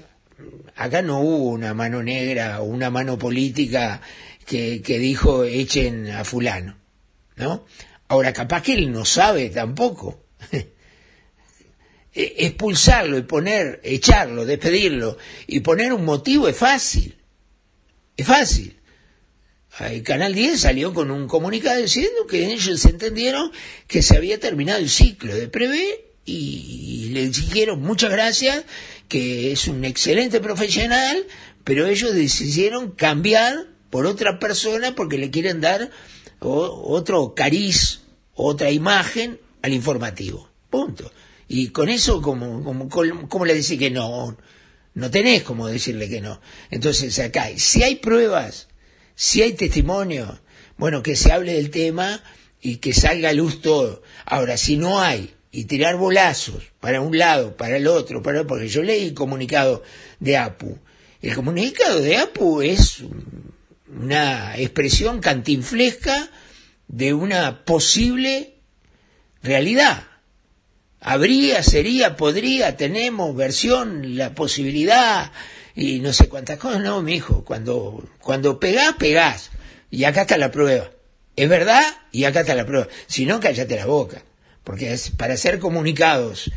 acá 0.76 1.02
no 1.02 1.20
hubo 1.20 1.50
una 1.50 1.74
mano 1.74 2.02
negra 2.02 2.60
o 2.60 2.64
una 2.64 2.90
mano 2.90 3.18
política 3.18 4.00
que, 4.46 4.80
dijo 4.98 5.44
echen 5.44 6.10
a 6.10 6.24
fulano, 6.24 6.76
¿no? 7.36 7.64
Ahora, 8.08 8.32
capaz 8.32 8.62
que 8.62 8.74
él 8.74 8.92
no 8.92 9.04
sabe 9.04 9.50
tampoco. 9.50 10.24
E- 12.14 12.34
Expulsarlo 12.46 13.16
y 13.16 13.22
poner, 13.22 13.80
echarlo, 13.82 14.44
despedirlo 14.44 15.16
y 15.46 15.60
poner 15.60 15.94
un 15.94 16.04
motivo 16.04 16.46
es 16.46 16.54
fácil. 16.56 17.16
Es 18.18 18.26
fácil. 18.26 18.78
El 19.80 20.02
Canal 20.02 20.34
10 20.34 20.60
salió 20.60 20.92
con 20.92 21.10
un 21.10 21.26
comunicado 21.26 21.80
diciendo 21.80 22.26
que 22.28 22.52
ellos 22.52 22.84
entendieron 22.84 23.50
que 23.86 24.02
se 24.02 24.18
había 24.18 24.38
terminado 24.38 24.78
el 24.78 24.90
ciclo 24.90 25.34
de 25.34 25.48
Prevé 25.48 26.12
y 26.26 27.08
le 27.12 27.28
dijeron 27.28 27.80
muchas 27.80 28.10
gracias, 28.10 28.64
que 29.08 29.52
es 29.52 29.68
un 29.68 29.84
excelente 29.84 30.40
profesional, 30.40 31.26
pero 31.64 31.86
ellos 31.86 32.14
decidieron 32.14 32.92
cambiar 32.92 33.66
por 33.90 34.06
otra 34.06 34.38
persona 34.38 34.94
porque 34.94 35.18
le 35.18 35.30
quieren 35.30 35.60
dar 35.60 35.90
otro 36.40 37.34
cariz, 37.34 38.00
otra 38.34 38.70
imagen 38.70 39.38
al 39.62 39.72
informativo. 39.72 40.48
Punto. 40.70 41.12
Y 41.48 41.68
con 41.68 41.88
eso, 41.88 42.22
como, 42.22 42.64
como, 42.64 42.88
como 42.88 43.44
le 43.44 43.54
decís 43.54 43.78
que 43.78 43.90
no? 43.90 44.36
No 44.94 45.10
tenés 45.10 45.42
como 45.42 45.68
decirle 45.68 46.08
que 46.08 46.20
no. 46.20 46.40
Entonces 46.70 47.18
acá, 47.18 47.48
si 47.56 47.82
hay 47.82 47.96
pruebas, 47.96 48.68
si 49.14 49.42
hay 49.42 49.52
testimonio, 49.52 50.40
bueno, 50.76 51.02
que 51.02 51.16
se 51.16 51.32
hable 51.32 51.54
del 51.54 51.70
tema 51.70 52.22
y 52.60 52.76
que 52.76 52.92
salga 52.92 53.30
a 53.30 53.34
luz 53.34 53.60
todo. 53.60 54.02
Ahora, 54.24 54.56
si 54.56 54.76
no 54.76 55.00
hay, 55.00 55.34
y 55.52 55.66
tirar 55.66 55.96
bolazos 55.96 56.64
para 56.80 57.00
un 57.02 57.16
lado, 57.16 57.56
para 57.56 57.76
el 57.76 57.86
otro, 57.86 58.22
para 58.22 58.44
porque 58.44 58.68
yo 58.68 58.82
leí 58.82 59.04
el 59.08 59.14
comunicado 59.14 59.82
de 60.18 60.38
APU. 60.38 60.78
El 61.20 61.34
comunicado 61.36 62.00
de 62.00 62.16
APU 62.16 62.62
es 62.62 63.00
un- 63.00 63.52
una 63.94 64.56
expresión 64.56 65.20
cantinflesca 65.20 66.30
de 66.88 67.12
una 67.14 67.64
posible 67.64 68.54
realidad. 69.42 70.04
Habría, 71.00 71.62
sería, 71.62 72.16
podría, 72.16 72.76
tenemos 72.76 73.34
versión, 73.36 74.16
la 74.16 74.34
posibilidad 74.34 75.32
y 75.74 75.98
no 75.98 76.12
sé 76.12 76.28
cuántas 76.28 76.58
cosas. 76.58 76.80
No, 76.80 77.02
mi 77.02 77.14
hijo, 77.16 77.44
cuando, 77.44 78.02
cuando 78.20 78.58
pegás, 78.58 78.94
pegás. 78.94 79.50
Y 79.90 80.04
acá 80.04 80.22
está 80.22 80.38
la 80.38 80.50
prueba. 80.50 80.90
Es 81.36 81.48
verdad 81.48 81.82
y 82.12 82.24
acá 82.24 82.40
está 82.40 82.54
la 82.54 82.64
prueba. 82.66 82.88
Si 83.06 83.26
no, 83.26 83.40
cállate 83.40 83.76
la 83.76 83.86
boca. 83.86 84.22
Porque 84.64 84.92
es 84.92 85.10
para 85.10 85.36
ser 85.36 85.58
comunicados 85.58 86.50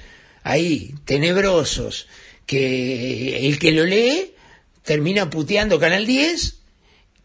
ahí, 0.43 0.95
tenebrosos, 1.05 2.07
que 2.45 3.47
el 3.47 3.57
que 3.59 3.71
lo 3.71 3.85
lee 3.85 4.35
termina 4.83 5.29
puteando 5.29 5.79
Canal 5.79 6.05
10, 6.05 6.59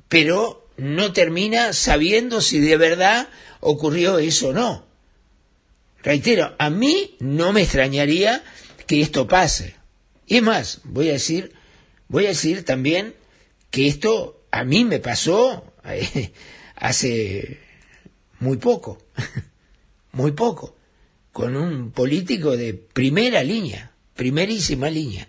pero 0.08 0.68
no 0.76 1.12
termina 1.12 1.72
sabiendo 1.72 2.40
si 2.40 2.58
de 2.58 2.76
verdad 2.76 3.28
ocurrió 3.60 4.18
eso 4.18 4.48
o 4.48 4.52
no. 4.52 4.86
Reitero, 6.02 6.54
a 6.58 6.70
mí 6.70 7.16
no 7.20 7.52
me 7.52 7.62
extrañaría 7.62 8.42
que 8.86 9.02
esto 9.02 9.28
pase. 9.28 9.76
Y 10.26 10.36
es 10.36 10.42
más, 10.42 10.80
voy 10.84 11.10
a 11.10 11.12
decir, 11.12 11.52
voy 12.08 12.24
a 12.24 12.30
decir 12.30 12.64
también 12.64 13.14
que 13.70 13.86
esto 13.86 14.42
a 14.50 14.64
mí 14.64 14.84
me 14.84 14.98
pasó 14.98 15.74
eh, 15.84 16.32
hace 16.76 17.60
muy 18.38 18.56
poco, 18.56 18.98
muy 20.12 20.32
poco, 20.32 20.76
con 21.32 21.56
un 21.56 21.90
político 21.92 22.56
de 22.56 22.74
primera 22.74 23.42
línea, 23.42 23.92
primerísima 24.14 24.90
línea. 24.90 25.28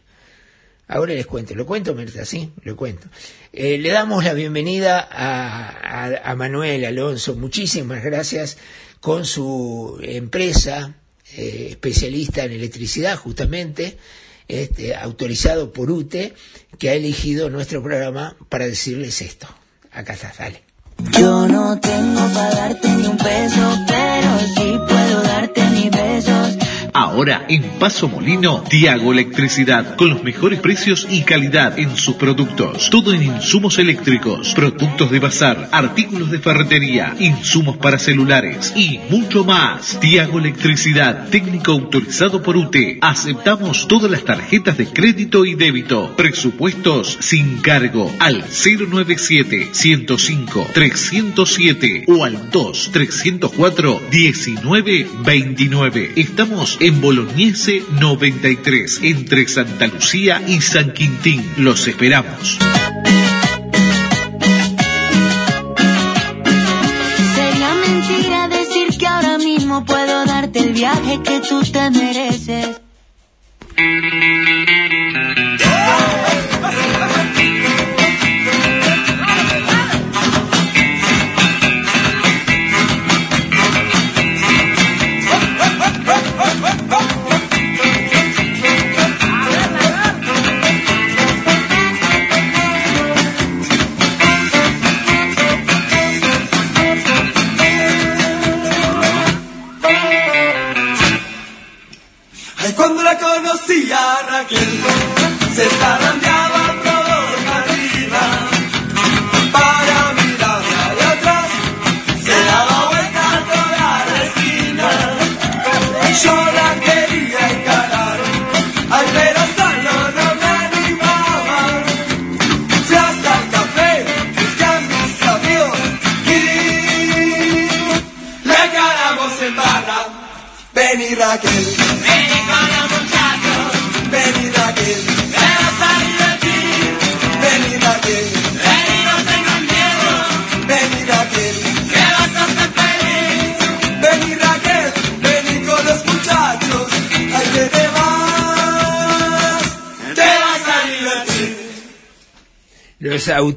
Ahora 0.88 1.14
les 1.14 1.26
cuento, 1.26 1.56
lo 1.56 1.66
cuento, 1.66 1.96
Mirta, 1.96 2.26
sí, 2.26 2.52
lo 2.64 2.76
cuento. 2.76 3.08
Eh, 3.54 3.78
le 3.78 3.90
damos 3.90 4.26
la 4.26 4.34
bienvenida 4.34 5.08
a, 5.10 6.30
a, 6.30 6.36
Manuel 6.36 6.84
Alonso, 6.84 7.36
muchísimas 7.36 8.04
gracias 8.04 8.58
con 9.00 9.26
su 9.26 9.98
empresa 10.02 10.96
eh, 11.38 11.68
especialista 11.70 12.44
en 12.44 12.52
electricidad, 12.52 13.16
justamente, 13.16 13.98
este, 14.50 14.94
autorizado 14.94 15.72
por 15.72 15.90
UTE, 15.90 16.34
que 16.78 16.90
ha 16.90 16.94
elegido 16.94 17.50
nuestro 17.50 17.82
programa 17.82 18.36
para 18.50 18.68
decirles 18.68 19.22
esto. 19.22 19.48
Acá 19.92 20.14
está, 20.14 20.34
dale. 20.38 20.71
Yo 21.10 21.48
no 21.48 21.80
tengo 21.80 22.22
para 22.34 22.56
darte 22.56 22.88
ni 22.90 23.06
un 23.08 23.18
peso, 23.18 23.62
pero 23.88 24.40
sí 24.56 24.80
puedo 24.88 25.22
darte 25.24 25.64
mis 25.70 25.92
besos. 25.92 26.58
Ahora 26.94 27.46
en 27.48 27.64
Paso 27.80 28.10
Molino, 28.10 28.64
Tiago 28.70 29.14
Electricidad, 29.14 29.96
con 29.96 30.10
los 30.10 30.24
mejores 30.24 30.60
precios 30.60 31.08
y 31.10 31.22
calidad 31.22 31.80
en 31.80 31.96
sus 31.96 32.16
productos. 32.16 32.90
Todo 32.90 33.14
en 33.14 33.24
insumos 33.24 33.80
eléctricos, 33.80 34.54
productos 34.54 35.10
de 35.10 35.20
bazar, 35.20 35.70
artículos 35.72 36.32
de 36.32 36.40
ferretería, 36.40 37.16
insumos 37.18 37.78
para 37.78 37.98
celulares 37.98 38.74
y 38.76 39.00
mucho 39.10 39.46
más. 39.46 40.02
Tiago 40.02 40.40
Electricidad, 40.40 41.30
técnico 41.30 41.72
autorizado 41.72 42.44
por 42.44 42.58
UTE. 42.58 42.98
Aceptamos 43.02 43.88
todas 43.88 44.12
las 44.12 44.26
tarjetas 44.26 44.78
de 44.78 44.88
crédito 44.88 45.46
y 45.46 45.56
débito. 45.56 46.14
Presupuestos 46.18 47.18
sin 47.22 47.60
cargo 47.60 48.14
al 48.20 48.44
097 48.44 49.70
105 49.72 50.68
307 50.74 52.04
o 52.08 52.26
al 52.26 52.52
2 52.52 52.90
304 52.92 54.02
1929. 54.12 56.12
Estamos 56.18 56.81
en 56.82 57.00
Bolognese 57.00 57.84
93, 58.00 59.02
entre 59.04 59.48
Santa 59.48 59.86
Lucía 59.86 60.42
y 60.48 60.62
San 60.62 60.94
Quintín. 60.94 61.48
Los 61.58 61.88
esperamos. 61.88 62.58
Sería 67.36 67.76
mentira 67.76 68.48
decir 68.48 68.98
que 68.98 69.06
ahora 69.06 69.38
mismo 69.38 69.86
puedo 69.86 70.26
darte 70.26 70.60
el 70.60 70.74
viaje 70.74 71.20
que 71.24 71.40
tú 71.48 71.62
te 71.72 71.92
mereces. 71.92 72.82
Se 106.02 106.31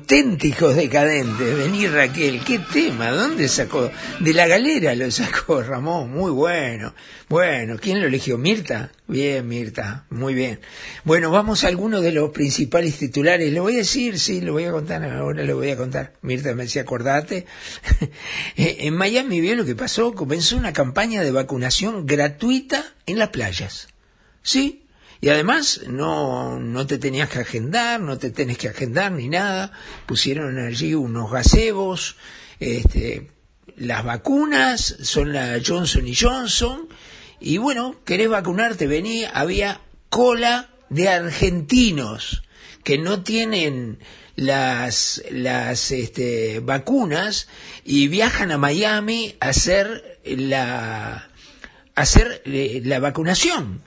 auténticos 0.04 0.76
decadentes. 0.76 1.56
Vení 1.56 1.86
Raquel, 1.86 2.44
qué 2.44 2.58
tema, 2.58 3.10
¿dónde 3.10 3.48
sacó? 3.48 3.90
De 4.20 4.34
la 4.34 4.46
galera 4.46 4.94
lo 4.94 5.10
sacó 5.10 5.62
Ramón, 5.62 6.10
muy 6.10 6.30
bueno. 6.30 6.94
Bueno, 7.30 7.78
¿quién 7.80 8.02
lo 8.02 8.08
eligió? 8.08 8.36
¿Mirta? 8.36 8.92
Bien, 9.08 9.48
Mirta, 9.48 10.04
muy 10.10 10.34
bien. 10.34 10.60
Bueno, 11.04 11.30
vamos 11.30 11.64
a 11.64 11.68
algunos 11.68 12.02
de 12.02 12.12
los 12.12 12.32
principales 12.32 12.98
titulares. 12.98 13.50
Lo 13.50 13.62
voy 13.62 13.76
a 13.76 13.78
decir, 13.78 14.18
sí, 14.18 14.42
lo 14.42 14.52
voy 14.52 14.64
a 14.64 14.72
contar, 14.72 15.02
ahora 15.04 15.42
lo 15.42 15.56
voy 15.56 15.70
a 15.70 15.76
contar. 15.78 16.12
Mirta 16.20 16.54
me 16.54 16.64
decía, 16.64 16.82
acordate. 16.82 17.46
en 18.56 18.94
Miami 18.94 19.40
vio 19.40 19.56
lo 19.56 19.64
que 19.64 19.74
pasó, 19.74 20.14
comenzó 20.14 20.58
una 20.58 20.74
campaña 20.74 21.22
de 21.22 21.30
vacunación 21.30 22.04
gratuita 22.04 22.84
en 23.06 23.18
las 23.18 23.30
playas. 23.30 23.88
Sí, 24.42 24.83
y 25.24 25.30
además 25.30 25.80
no, 25.87 26.60
no 26.60 26.87
te 26.87 26.98
tenías 26.98 27.30
que 27.30 27.38
agendar, 27.38 27.98
no 27.98 28.18
te 28.18 28.28
tenés 28.28 28.58
que 28.58 28.68
agendar 28.68 29.10
ni 29.10 29.30
nada. 29.30 29.72
Pusieron 30.04 30.58
allí 30.58 30.92
unos 30.92 31.30
gazebos, 31.30 32.16
este, 32.60 33.30
las 33.74 34.04
vacunas 34.04 34.98
son 35.00 35.32
la 35.32 35.58
Johnson 35.66 36.06
y 36.06 36.14
Johnson. 36.14 36.90
Y 37.40 37.56
bueno, 37.56 37.96
querés 38.04 38.28
vacunarte, 38.28 38.87
vení, 38.87 39.24
había 39.24 39.80
cola 40.10 40.68
de 40.90 41.08
argentinos 41.08 42.42
que 42.82 42.98
no 42.98 43.22
tienen 43.22 44.00
las, 44.37 45.22
las 45.30 45.90
este, 45.90 46.60
vacunas 46.60 47.48
y 47.82 48.08
viajan 48.08 48.52
a 48.52 48.58
Miami 48.58 49.37
a 49.40 49.48
hacer 49.48 50.20
la, 50.26 51.30
a 51.94 52.00
hacer 52.02 52.42
eh, 52.44 52.82
la 52.84 53.00
vacunación 53.00 53.80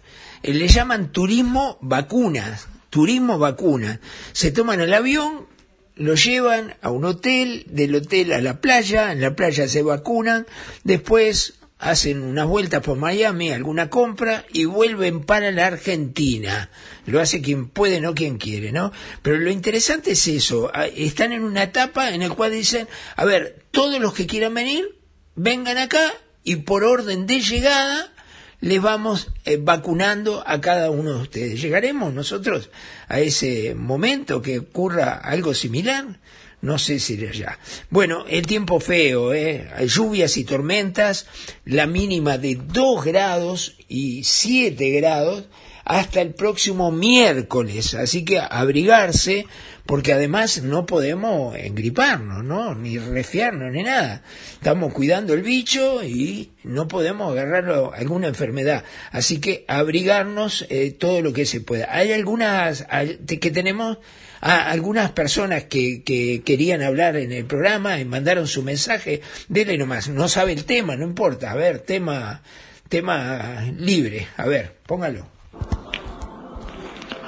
le 0.43 0.67
llaman 0.67 1.11
turismo 1.11 1.77
vacunas, 1.81 2.67
turismo 2.89 3.37
vacunas. 3.37 3.99
Se 4.33 4.51
toman 4.51 4.81
el 4.81 4.93
avión, 4.93 5.47
lo 5.95 6.15
llevan 6.15 6.75
a 6.81 6.91
un 6.91 7.05
hotel, 7.05 7.65
del 7.67 7.95
hotel 7.95 8.33
a 8.33 8.41
la 8.41 8.61
playa, 8.61 9.11
en 9.11 9.21
la 9.21 9.35
playa 9.35 9.67
se 9.67 9.81
vacunan, 9.81 10.45
después 10.83 11.55
hacen 11.79 12.23
unas 12.23 12.47
vueltas 12.47 12.81
por 12.81 12.97
Miami, 12.97 13.51
alguna 13.51 13.89
compra 13.89 14.45
y 14.51 14.65
vuelven 14.65 15.23
para 15.23 15.51
la 15.51 15.67
Argentina. 15.67 16.69
Lo 17.05 17.19
hace 17.19 17.41
quien 17.41 17.69
puede, 17.69 18.01
no 18.01 18.15
quien 18.15 18.37
quiere, 18.37 18.71
¿no? 18.71 18.91
Pero 19.21 19.37
lo 19.37 19.51
interesante 19.51 20.11
es 20.11 20.27
eso, 20.27 20.71
están 20.73 21.33
en 21.33 21.43
una 21.43 21.63
etapa 21.63 22.09
en 22.09 22.21
la 22.21 22.29
cual 22.29 22.51
dicen, 22.51 22.87
a 23.15 23.25
ver, 23.25 23.65
todos 23.71 23.99
los 23.99 24.13
que 24.13 24.27
quieran 24.27 24.53
venir, 24.53 24.97
vengan 25.35 25.77
acá 25.77 26.13
y 26.43 26.57
por 26.57 26.83
orden 26.83 27.27
de 27.27 27.41
llegada 27.41 28.11
les 28.59 28.81
vamos 28.81 29.29
eh, 29.45 29.57
vacunando 29.57 30.43
a 30.45 30.59
cada 30.61 30.89
uno 30.89 31.13
de 31.13 31.21
ustedes. 31.21 31.61
¿Llegaremos 31.61 32.13
nosotros 32.13 32.69
a 33.07 33.19
ese 33.19 33.75
momento 33.75 34.41
que 34.41 34.59
ocurra 34.59 35.13
algo 35.13 35.53
similar? 35.53 36.19
No 36.59 36.79
sé 36.79 36.99
si 36.99 37.17
ya. 37.17 37.59
Bueno, 37.91 38.25
el 38.27 38.47
tiempo 38.47 38.79
feo, 38.79 39.31
¿eh? 39.33 39.69
lluvias 39.85 40.37
y 40.37 40.43
tormentas, 40.43 41.27
la 41.65 41.85
mínima 41.85 42.39
de 42.39 42.55
2 42.55 43.05
grados 43.05 43.75
y 43.87 44.23
7 44.23 44.89
grados, 44.89 45.45
hasta 45.87 46.19
el 46.21 46.33
próximo 46.33 46.91
miércoles. 46.91 47.93
Así 47.93 48.25
que 48.25 48.39
abrigarse, 48.39 49.47
porque 49.85 50.11
además 50.11 50.61
no 50.61 50.85
podemos 50.85 51.55
engriparnos, 51.55 52.43
¿no? 52.43 52.75
Ni 52.75 52.97
resfriarnos, 52.97 53.71
ni 53.71 53.83
nada. 53.83 54.21
Estamos 54.53 54.93
cuidando 54.93 55.33
el 55.33 55.43
bicho 55.43 56.03
y 56.03 56.51
no 56.63 56.89
podemos 56.89 57.31
agarrar 57.31 57.93
alguna 57.95 58.27
enfermedad. 58.27 58.83
Así 59.11 59.39
que 59.39 59.63
abrigarnos 59.69 60.65
eh, 60.69 60.91
todo 60.91 61.21
lo 61.21 61.31
que 61.31 61.45
se 61.45 61.61
pueda. 61.61 61.87
Hay 61.89 62.11
algunas 62.11 62.85
que 63.25 63.51
tenemos 63.51 63.97
a 64.41 64.69
algunas 64.69 65.11
personas 65.11 65.63
que, 65.63 66.03
que, 66.03 66.43
querían 66.43 66.81
hablar 66.83 67.15
en 67.15 67.31
el 67.31 67.45
programa 67.45 67.99
y 67.99 68.05
mandaron 68.05 68.45
su 68.45 68.61
mensaje, 68.61 69.21
dele 69.47 69.79
nomás, 69.79 70.09
no 70.09 70.27
sabe 70.27 70.53
el 70.53 70.63
tema, 70.65 70.95
no 70.95 71.05
importa, 71.05 71.51
a 71.51 71.55
ver, 71.55 71.79
tema, 71.79 72.43
tema 72.87 73.65
libre, 73.75 74.27
a 74.37 74.45
ver, 74.45 74.75
póngalo. 74.85 75.36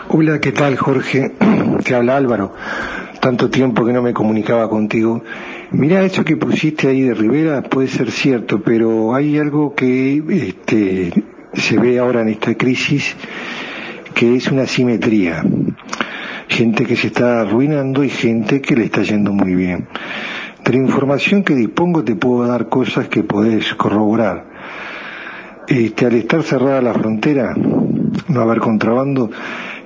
Hola, 0.10 0.39
¿qué 0.39 0.52
tal 0.52 0.78
Jorge? 0.78 1.36
Te 1.84 1.96
habla 1.96 2.18
Álvaro. 2.18 2.54
Tanto 3.20 3.50
tiempo 3.50 3.86
que 3.86 3.94
no 3.94 4.02
me 4.02 4.13
comunicaba 4.13 4.70
contigo. 4.70 5.24
Mira, 5.72 6.04
eso 6.04 6.24
que 6.24 6.38
pusiste 6.38 6.88
ahí 6.88 7.02
de 7.02 7.13
Rivera 7.13 7.62
puede 7.62 7.88
ser 7.88 8.12
cierto, 8.12 8.62
pero 8.62 9.13
hay 9.13 9.38
algo 9.38 9.76
que 9.76 10.24
este, 10.30 11.12
se 11.54 11.78
ve 11.78 12.00
ahora 12.00 12.22
en 12.22 12.30
esta 12.30 12.56
crisis 12.56 13.15
que 14.13 14.36
es 14.36 14.52
una 14.52 14.65
simetría 14.65 15.44
gente 16.50 16.86
que 16.86 16.96
se 16.96 17.08
está 17.08 17.42
arruinando 17.42 18.04
y 18.04 18.10
gente 18.10 18.62
que 18.62 18.76
le 18.76 18.86
está 18.86 19.04
yendo 19.04 19.32
muy 19.32 19.56
bien. 19.56 19.88
De 20.65 20.74
la 20.74 20.78
información 20.80 21.44
que 21.44 21.56
dispongo 21.56 22.04
te 22.04 22.15
puedo 22.15 22.46
dar 22.46 22.68
cosas 22.68 23.08
que 23.08 23.24
podés 23.24 23.74
corroborar. 23.76 24.46
Este, 25.68 26.08
al 26.08 26.13
estar 26.15 26.44
cerrada 26.44 26.82
la 26.82 26.94
frontera, 26.94 27.56
no 28.27 28.41
haber 28.41 28.60
contrabando, 28.60 29.29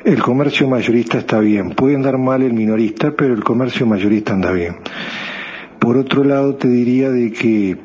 el 0.03 0.21
comercio 0.21 0.67
mayorista 0.67 1.19
está 1.19 1.39
bien. 1.39 1.71
Puede 1.71 1.95
andar 1.95 2.17
mal 2.17 2.41
el 2.41 2.53
minorista, 2.53 3.11
pero 3.11 3.33
el 3.33 3.43
comercio 3.43 3.85
mayorista 3.85 4.33
anda 4.33 4.51
bien. 4.51 4.77
Por 5.79 5.97
otro 5.97 6.23
lado, 6.23 6.55
te 6.55 6.67
diría 6.67 7.09
de 7.09 7.31
que, 7.31 7.77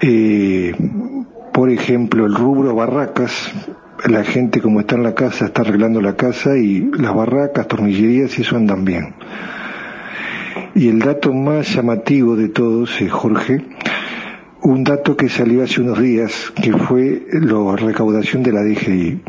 eh, 0.00 0.74
por 1.52 1.70
ejemplo, 1.70 2.26
el 2.26 2.34
rubro 2.34 2.74
barracas, 2.74 3.52
la 4.06 4.24
gente 4.24 4.60
como 4.60 4.80
está 4.80 4.94
en 4.94 5.02
la 5.02 5.14
casa 5.14 5.46
está 5.46 5.62
arreglando 5.62 6.00
la 6.00 6.16
casa 6.16 6.56
y 6.56 6.80
las 6.98 7.14
barracas, 7.14 7.66
tornillerías 7.68 8.38
y 8.38 8.42
eso 8.42 8.56
andan 8.56 8.84
bien. 8.84 9.14
Y 10.74 10.88
el 10.88 11.00
dato 11.00 11.32
más 11.32 11.74
llamativo 11.74 12.36
de 12.36 12.48
todos 12.48 13.00
es, 13.00 13.10
Jorge, 13.10 13.64
un 14.62 14.84
dato 14.84 15.16
que 15.16 15.28
salió 15.28 15.62
hace 15.62 15.80
unos 15.80 16.00
días, 16.00 16.52
que 16.60 16.72
fue 16.72 17.26
la 17.32 17.76
recaudación 17.76 18.42
de 18.42 18.52
la 18.52 18.62
DGI. 18.62 19.20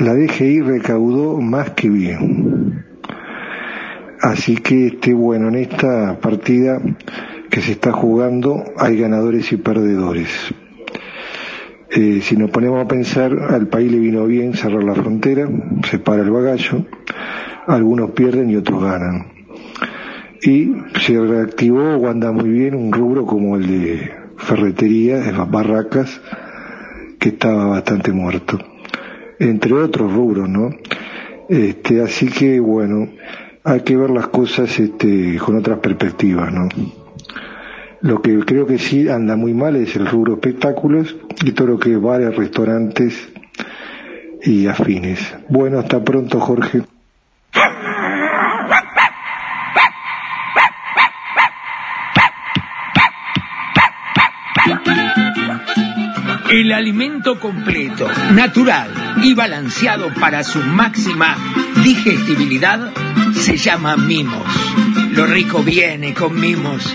La 0.00 0.14
DGI 0.14 0.60
recaudó 0.62 1.40
más 1.40 1.70
que 1.70 1.88
bien. 1.88 2.84
Así 4.20 4.56
que, 4.56 4.88
este, 4.88 5.14
bueno, 5.14 5.48
en 5.48 5.56
esta 5.56 6.18
partida 6.20 6.80
que 7.50 7.60
se 7.60 7.72
está 7.72 7.92
jugando 7.92 8.64
hay 8.76 8.96
ganadores 8.96 9.52
y 9.52 9.56
perdedores. 9.56 10.28
Eh, 11.90 12.20
si 12.22 12.36
nos 12.36 12.50
ponemos 12.50 12.84
a 12.84 12.88
pensar, 12.88 13.32
al 13.50 13.68
país 13.68 13.90
le 13.90 13.98
vino 13.98 14.26
bien 14.26 14.54
cerrar 14.54 14.84
la 14.84 14.94
frontera, 14.94 15.48
se 15.88 15.98
para 15.98 16.22
el 16.22 16.30
bagallo, 16.30 16.84
algunos 17.66 18.10
pierden 18.10 18.50
y 18.50 18.56
otros 18.56 18.82
ganan. 18.82 19.32
Y 20.42 20.74
se 21.00 21.18
reactivó 21.20 21.96
o 21.96 22.08
anda 22.08 22.30
muy 22.30 22.50
bien 22.50 22.74
un 22.74 22.92
rubro 22.92 23.26
como 23.26 23.56
el 23.56 23.66
de 23.66 24.27
ferretería, 24.48 25.18
de 25.18 25.32
las 25.32 25.50
barracas, 25.50 26.20
que 27.18 27.30
estaba 27.30 27.66
bastante 27.66 28.12
muerto. 28.12 28.58
Entre 29.38 29.72
otros 29.74 30.12
rubros, 30.12 30.48
¿no? 30.48 30.70
Este, 31.48 32.02
así 32.02 32.28
que 32.28 32.58
bueno, 32.58 33.08
hay 33.64 33.80
que 33.82 33.96
ver 33.96 34.10
las 34.10 34.28
cosas 34.28 34.78
este, 34.80 35.36
con 35.38 35.56
otras 35.58 35.78
perspectivas, 35.80 36.52
¿no? 36.52 36.68
Lo 38.00 38.22
que 38.22 38.38
creo 38.40 38.66
que 38.66 38.78
sí 38.78 39.08
anda 39.08 39.36
muy 39.36 39.52
mal 39.52 39.76
es 39.76 39.96
el 39.96 40.06
rubro 40.06 40.34
espectáculos 40.34 41.16
y 41.44 41.52
todo 41.52 41.68
lo 41.68 41.78
que 41.78 41.92
es 41.92 42.00
bares, 42.00 42.34
restaurantes 42.34 43.28
y 44.42 44.66
afines. 44.66 45.20
Bueno, 45.48 45.80
hasta 45.80 46.02
pronto, 46.02 46.40
Jorge. 46.40 46.82
El 56.50 56.72
alimento 56.72 57.38
completo, 57.38 58.08
natural 58.32 58.90
y 59.22 59.34
balanceado 59.34 60.08
para 60.14 60.42
su 60.42 60.60
máxima 60.60 61.36
digestibilidad 61.84 62.90
se 63.34 63.58
llama 63.58 63.96
mimos. 63.96 64.46
Lo 65.12 65.26
rico 65.26 65.62
viene 65.62 66.14
con 66.14 66.40
mimos 66.40 66.94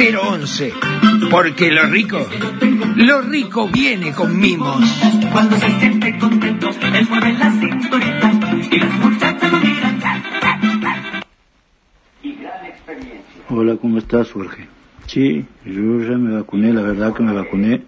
011. 0.00 0.72
Porque 1.30 1.70
lo 1.70 1.82
rico, 1.84 2.26
lo 2.96 3.20
rico 3.20 3.68
viene 3.68 4.14
con 4.14 4.38
mimos. 4.38 4.82
Cuando 5.30 5.56
se 5.58 5.78
siente 5.78 6.18
contento, 6.18 6.70
él 6.70 7.06
mueve 7.06 7.32
la 7.34 7.50
cinturita 7.50 8.32
y 8.70 8.78
las 8.78 8.98
muchachas 8.98 9.52
lo 9.52 9.60
miran. 9.60 10.00
Hola, 13.50 13.76
¿cómo 13.76 13.98
estás, 13.98 14.32
Jorge? 14.32 14.68
Sí, 15.06 15.44
yo 15.66 16.00
ya 16.00 16.16
me 16.16 16.34
vacuné, 16.34 16.72
la 16.72 16.80
verdad 16.80 17.12
que 17.12 17.22
me 17.22 17.34
vacuné. 17.34 17.82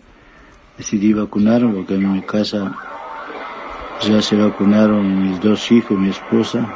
Decidí 0.76 1.14
vacunarme 1.14 1.72
porque 1.72 1.94
en 1.94 2.12
mi 2.12 2.20
casa 2.20 2.76
ya 4.02 4.20
se 4.20 4.36
vacunaron 4.36 5.30
mis 5.30 5.40
dos 5.40 5.72
hijos, 5.72 5.98
mi 5.98 6.10
esposa, 6.10 6.74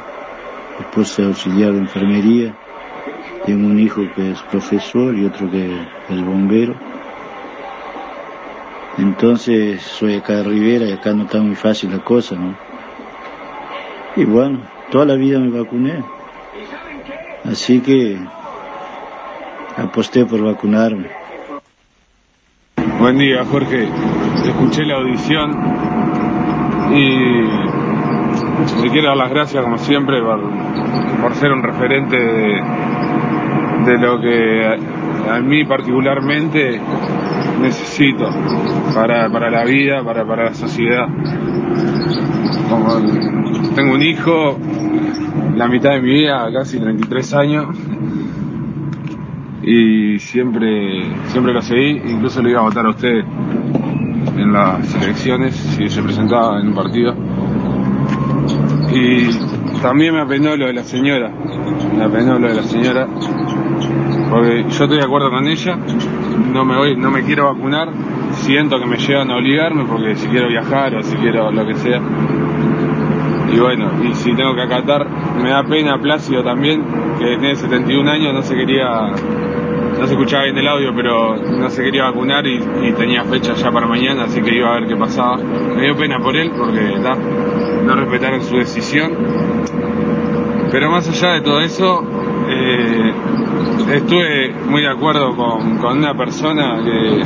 esposa 0.79 1.25
auxiliar 1.25 1.73
de 1.73 1.79
enfermería 1.79 2.57
tengo 3.47 3.65
un 3.65 3.79
hijo 3.79 4.01
que 4.13 4.31
es 4.31 4.41
profesor 4.43 5.17
y 5.17 5.25
otro 5.25 5.49
que 5.49 5.71
es 6.09 6.25
bombero. 6.25 6.75
Entonces 8.97 9.81
soy 9.81 10.15
acá 10.15 10.33
de 10.33 10.43
Rivera 10.43 10.85
y 10.85 10.91
acá 10.91 11.13
no 11.13 11.23
está 11.23 11.39
muy 11.39 11.55
fácil 11.55 11.91
la 11.91 11.99
cosa, 11.99 12.35
¿no? 12.35 12.55
Y 14.17 14.25
bueno, 14.25 14.59
toda 14.91 15.05
la 15.05 15.15
vida 15.15 15.39
me 15.39 15.49
vacuné. 15.49 16.03
Así 17.45 17.79
que 17.79 18.19
aposté 19.77 20.25
por 20.25 20.43
vacunarme. 20.43 21.07
Buen 22.99 23.17
día, 23.17 23.45
Jorge. 23.45 23.87
Escuché 24.43 24.83
la 24.83 24.95
audición 24.95 25.51
y 26.93 28.81
te 28.81 28.89
quiero 28.89 29.07
dar 29.07 29.17
las 29.17 29.29
gracias, 29.29 29.63
como 29.63 29.77
siempre, 29.77 30.21
por, 30.21 30.41
por 31.21 31.33
ser 31.35 31.53
un 31.53 31.63
referente 31.63 32.17
de, 32.17 32.96
de 33.87 33.97
lo 33.97 34.19
que 34.19 35.29
a, 35.29 35.39
mí 35.39 35.63
particularmente 35.63 36.79
necesito 37.61 38.29
para, 38.93 39.29
para 39.31 39.49
la 39.49 39.63
vida, 39.63 40.03
para, 40.03 40.25
para 40.25 40.45
la 40.45 40.53
sociedad. 40.53 41.07
Tengo 43.75 43.93
un 43.93 44.01
hijo, 44.01 44.59
la 45.55 45.67
mitad 45.67 45.91
de 45.91 46.01
mi 46.01 46.11
vida, 46.11 46.51
casi 46.51 46.79
33 46.79 47.33
años, 47.33 47.77
y 49.63 50.19
siempre, 50.19 51.13
siempre 51.27 51.53
lo 51.53 51.61
seguí, 51.61 52.01
incluso 52.09 52.41
lo 52.41 52.49
iba 52.49 52.59
a 52.59 52.63
votar 52.63 52.85
a 52.85 52.89
usted 52.89 53.23
en 54.37 54.53
las 54.53 54.95
elecciones 54.95 55.55
si 55.55 55.87
se 55.89 56.01
presentaba 56.01 56.59
en 56.59 56.67
un 56.67 56.73
partido. 56.73 57.15
Y 58.93 59.29
también 59.81 60.13
me 60.13 60.21
apenó 60.21 60.55
lo 60.55 60.67
de 60.67 60.73
la 60.73 60.83
señora, 60.83 61.29
me 61.29 62.03
apenó 62.03 62.39
lo 62.39 62.47
de 62.47 62.55
la 62.55 62.63
señora, 62.63 63.07
porque 64.29 64.63
yo 64.63 64.83
estoy 64.83 64.97
de 64.97 65.03
acuerdo 65.03 65.29
con 65.29 65.47
ella, 65.47 65.77
no 66.53 66.65
me 66.65 66.77
voy, 66.77 66.95
no 66.95 67.11
me 67.11 67.23
quiero 67.23 67.45
vacunar, 67.45 67.89
siento 68.31 68.79
que 68.79 68.85
me 68.85 68.97
llevan 68.97 69.31
a 69.31 69.37
obligarme 69.37 69.85
porque 69.85 70.15
si 70.15 70.27
quiero 70.27 70.47
viajar 70.47 70.95
o 70.95 71.03
si 71.03 71.15
quiero 71.17 71.51
lo 71.51 71.65
que 71.65 71.75
sea. 71.75 72.01
Y 73.53 73.59
bueno, 73.59 73.91
y 74.03 74.13
si 74.13 74.35
tengo 74.35 74.53
que 74.55 74.61
acatar, 74.61 75.07
me 75.41 75.49
da 75.49 75.63
pena 75.63 75.97
Plácido 75.99 76.43
también, 76.43 76.83
que 77.17 77.37
tiene 77.37 77.55
71 77.55 78.11
años, 78.11 78.33
no 78.33 78.41
se 78.41 78.55
quería 78.55 79.13
no 79.99 80.05
se 80.05 80.13
escuchaba 80.13 80.43
bien 80.43 80.57
el 80.57 80.67
audio, 80.67 80.93
pero 80.95 81.35
no 81.35 81.69
se 81.69 81.83
quería 81.83 82.03
vacunar 82.03 82.45
y, 82.45 82.59
tenía 82.93 83.23
fecha 83.23 83.53
ya 83.53 83.71
para 83.71 83.87
mañana, 83.87 84.25
así 84.25 84.41
que 84.41 84.55
iba 84.55 84.69
a 84.69 84.79
ver 84.79 84.87
qué 84.87 84.95
pasaba. 84.95 85.37
Me 85.37 85.83
dio 85.83 85.95
pena 85.95 86.19
por 86.19 86.35
él 86.35 86.51
porque 86.55 86.99
no 87.87 87.95
respetaron 87.95 88.43
su 88.43 88.57
decisión. 88.57 89.13
Pero 90.69 90.91
más 90.91 91.07
allá 91.07 91.35
de 91.35 91.41
todo 91.41 91.61
eso, 91.61 92.03
eh, 92.49 93.13
estuve 93.93 94.53
muy 94.67 94.81
de 94.81 94.89
acuerdo 94.89 95.33
con, 95.35 95.97
una 95.97 96.13
persona 96.13 96.83
que, 96.83 97.23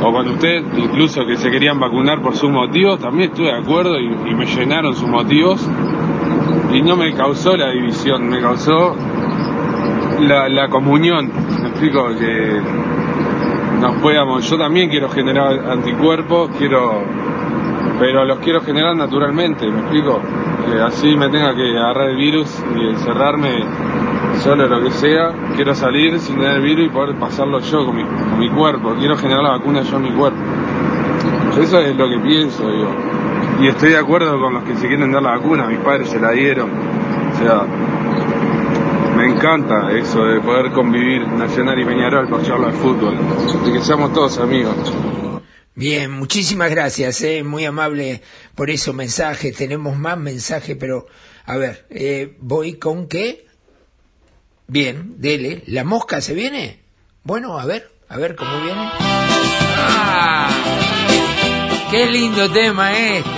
o 0.00 0.12
con 0.12 0.28
usted, 0.28 0.62
incluso 0.76 1.26
que 1.26 1.36
se 1.36 1.50
querían 1.50 1.80
vacunar 1.80 2.22
por 2.22 2.36
sus 2.36 2.50
motivos, 2.50 3.00
también 3.00 3.30
estuve 3.30 3.46
de 3.46 3.58
acuerdo 3.58 3.98
y, 3.98 4.06
y 4.06 4.34
me 4.34 4.46
llenaron 4.46 4.94
sus 4.94 5.08
motivos. 5.08 5.68
Y 6.72 6.82
no 6.82 6.96
me 6.96 7.12
causó 7.14 7.56
la 7.56 7.70
división, 7.70 8.28
me 8.28 8.40
causó 8.40 8.96
la, 10.20 10.48
la 10.48 10.68
comunión, 10.68 11.30
me 11.60 11.68
explico 11.68 12.08
que 12.18 12.60
nos 13.80 14.00
podamos, 14.00 14.48
yo 14.48 14.56
también 14.56 14.88
quiero 14.88 15.08
generar 15.08 15.70
anticuerpos, 15.70 16.50
quiero, 16.58 17.02
pero 17.98 18.24
los 18.24 18.38
quiero 18.38 18.60
generar 18.60 18.96
naturalmente, 18.96 19.66
me 19.66 19.80
explico, 19.80 20.20
que 20.66 20.80
así 20.80 21.16
me 21.16 21.28
tenga 21.28 21.54
que 21.54 21.76
agarrar 21.78 22.10
el 22.10 22.16
virus 22.16 22.62
y 22.76 22.88
encerrarme 22.88 23.64
solo 24.40 24.66
lo 24.66 24.82
que 24.82 24.90
sea, 24.90 25.32
quiero 25.54 25.74
salir 25.74 26.18
sin 26.18 26.36
tener 26.36 26.56
el 26.56 26.62
virus 26.62 26.86
y 26.86 26.88
poder 26.88 27.16
pasarlo 27.16 27.60
yo 27.60 27.86
con 27.86 27.96
mi, 27.96 28.04
con 28.04 28.38
mi 28.38 28.50
cuerpo, 28.50 28.94
quiero 28.98 29.16
generar 29.16 29.42
la 29.42 29.50
vacuna 29.50 29.82
yo 29.82 29.96
en 29.96 30.02
mi 30.02 30.12
cuerpo. 30.12 30.38
Eso 31.60 31.78
es 31.78 31.96
lo 31.96 32.08
que 32.08 32.18
pienso, 32.18 32.68
digo. 32.68 32.90
Y 33.60 33.68
estoy 33.68 33.90
de 33.90 33.98
acuerdo 33.98 34.38
con 34.40 34.54
los 34.54 34.64
que 34.64 34.74
se 34.74 34.88
quieren 34.88 35.12
dar 35.12 35.22
la 35.22 35.36
vacuna, 35.36 35.66
mis 35.66 35.78
padres 35.78 36.08
se 36.08 36.18
la 36.18 36.32
dieron. 36.32 36.70
O 37.32 37.36
sea, 37.38 37.62
me 39.16 39.26
encanta 39.26 39.92
eso 39.92 40.24
de 40.24 40.40
poder 40.40 40.72
convivir 40.72 41.26
Nacional 41.28 41.78
y 41.78 41.84
Peñarol 41.84 42.28
por 42.28 42.42
charla 42.42 42.66
de 42.68 42.72
fútbol, 42.72 43.16
de 43.64 43.72
que 43.72 43.80
seamos 43.80 44.12
todos 44.12 44.38
amigos. 44.38 44.74
Bien, 45.76 46.08
muchísimas 46.12 46.70
gracias, 46.70 47.20
eh, 47.22 47.42
muy 47.42 47.64
amable 47.64 48.22
por 48.54 48.70
esos 48.70 48.94
mensajes. 48.94 49.56
Tenemos 49.56 49.96
más 49.96 50.16
mensajes, 50.16 50.76
pero 50.78 51.06
a 51.46 51.56
ver, 51.56 51.86
eh, 51.90 52.36
voy 52.38 52.74
con 52.74 53.08
qué. 53.08 53.46
Bien, 54.68 55.14
dele. 55.18 55.64
¿La 55.66 55.82
mosca 55.82 56.20
se 56.20 56.32
viene? 56.32 56.80
Bueno, 57.24 57.58
a 57.58 57.66
ver, 57.66 57.90
a 58.08 58.16
ver 58.16 58.36
cómo 58.36 58.60
viene. 58.60 58.88
¡Ah! 59.76 60.48
¡Qué 61.90 62.06
lindo 62.06 62.48
tema 62.52 62.92
este! 62.96 63.30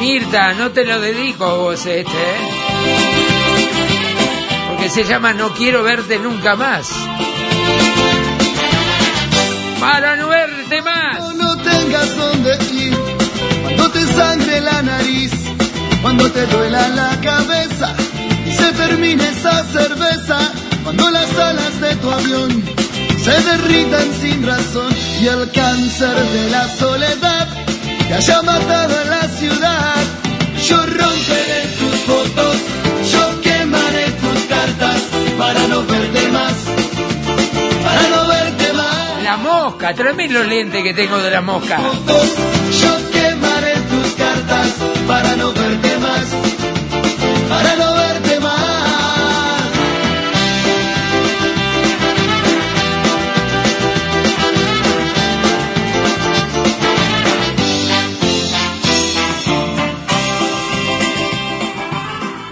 Mirta, 0.00 0.54
no 0.54 0.70
te 0.70 0.84
lo 0.84 1.00
dedico 1.00 1.44
a 1.44 1.56
vos 1.56 1.86
este, 1.86 2.00
¿eh? 2.02 2.36
Porque 4.68 4.88
se 4.88 5.04
llama 5.04 5.32
No 5.32 5.52
quiero 5.54 5.82
verte 5.82 6.18
nunca 6.18 6.54
más. 6.54 7.01
Para 9.82 10.14
no 10.14 10.28
verte 10.28 10.80
más. 10.80 11.18
No, 11.18 11.32
no 11.32 11.56
tengas 11.56 12.16
donde 12.16 12.56
ir, 12.72 12.96
cuando 13.62 13.90
te 13.90 14.06
sangre 14.06 14.60
la 14.60 14.80
nariz, 14.80 15.32
cuando 16.00 16.30
te 16.30 16.46
duela 16.46 16.88
la 16.90 17.20
cabeza 17.20 17.92
y 18.46 18.52
se 18.52 18.70
termine 18.74 19.28
esa 19.28 19.64
cerveza, 19.72 20.38
cuando 20.84 21.10
las 21.10 21.36
alas 21.36 21.80
de 21.80 21.96
tu 21.96 22.08
avión 22.12 22.62
se 23.24 23.32
derritan 23.32 24.08
sin 24.20 24.46
razón 24.46 24.94
y 25.20 25.26
el 25.26 25.50
cáncer 25.50 26.14
de 26.14 26.50
la 26.50 26.68
soledad 26.76 27.48
que 28.06 28.14
haya 28.14 28.40
matado 28.42 29.00
a 29.00 29.04
la 29.04 29.28
ciudad. 29.36 29.96
Yo 30.64 30.76
romperé 30.76 31.62
tus 31.80 31.96
fotos, 32.06 32.56
yo 33.12 33.40
quemaré 33.40 34.06
tus 34.12 34.44
cartas 34.44 35.00
para 35.36 35.66
no 35.66 35.84
verte 35.86 36.28
más, 36.28 36.54
La 39.32 39.38
mosca, 39.38 39.94
tráeme 39.94 40.28
los 40.28 40.46
lentes 40.46 40.82
que 40.82 40.92
tengo 40.92 41.16
de 41.16 41.30
la 41.30 41.40
mosca. 41.40 41.78
yo 41.78 43.10
quemaré 43.10 43.72
tus 43.76 44.12
cartas 44.12 44.68
para 45.08 45.36
no 45.36 45.54
verte 45.54 45.98
más, 46.00 46.26
para 47.48 47.76
no 47.76 47.94
verte 47.94 48.38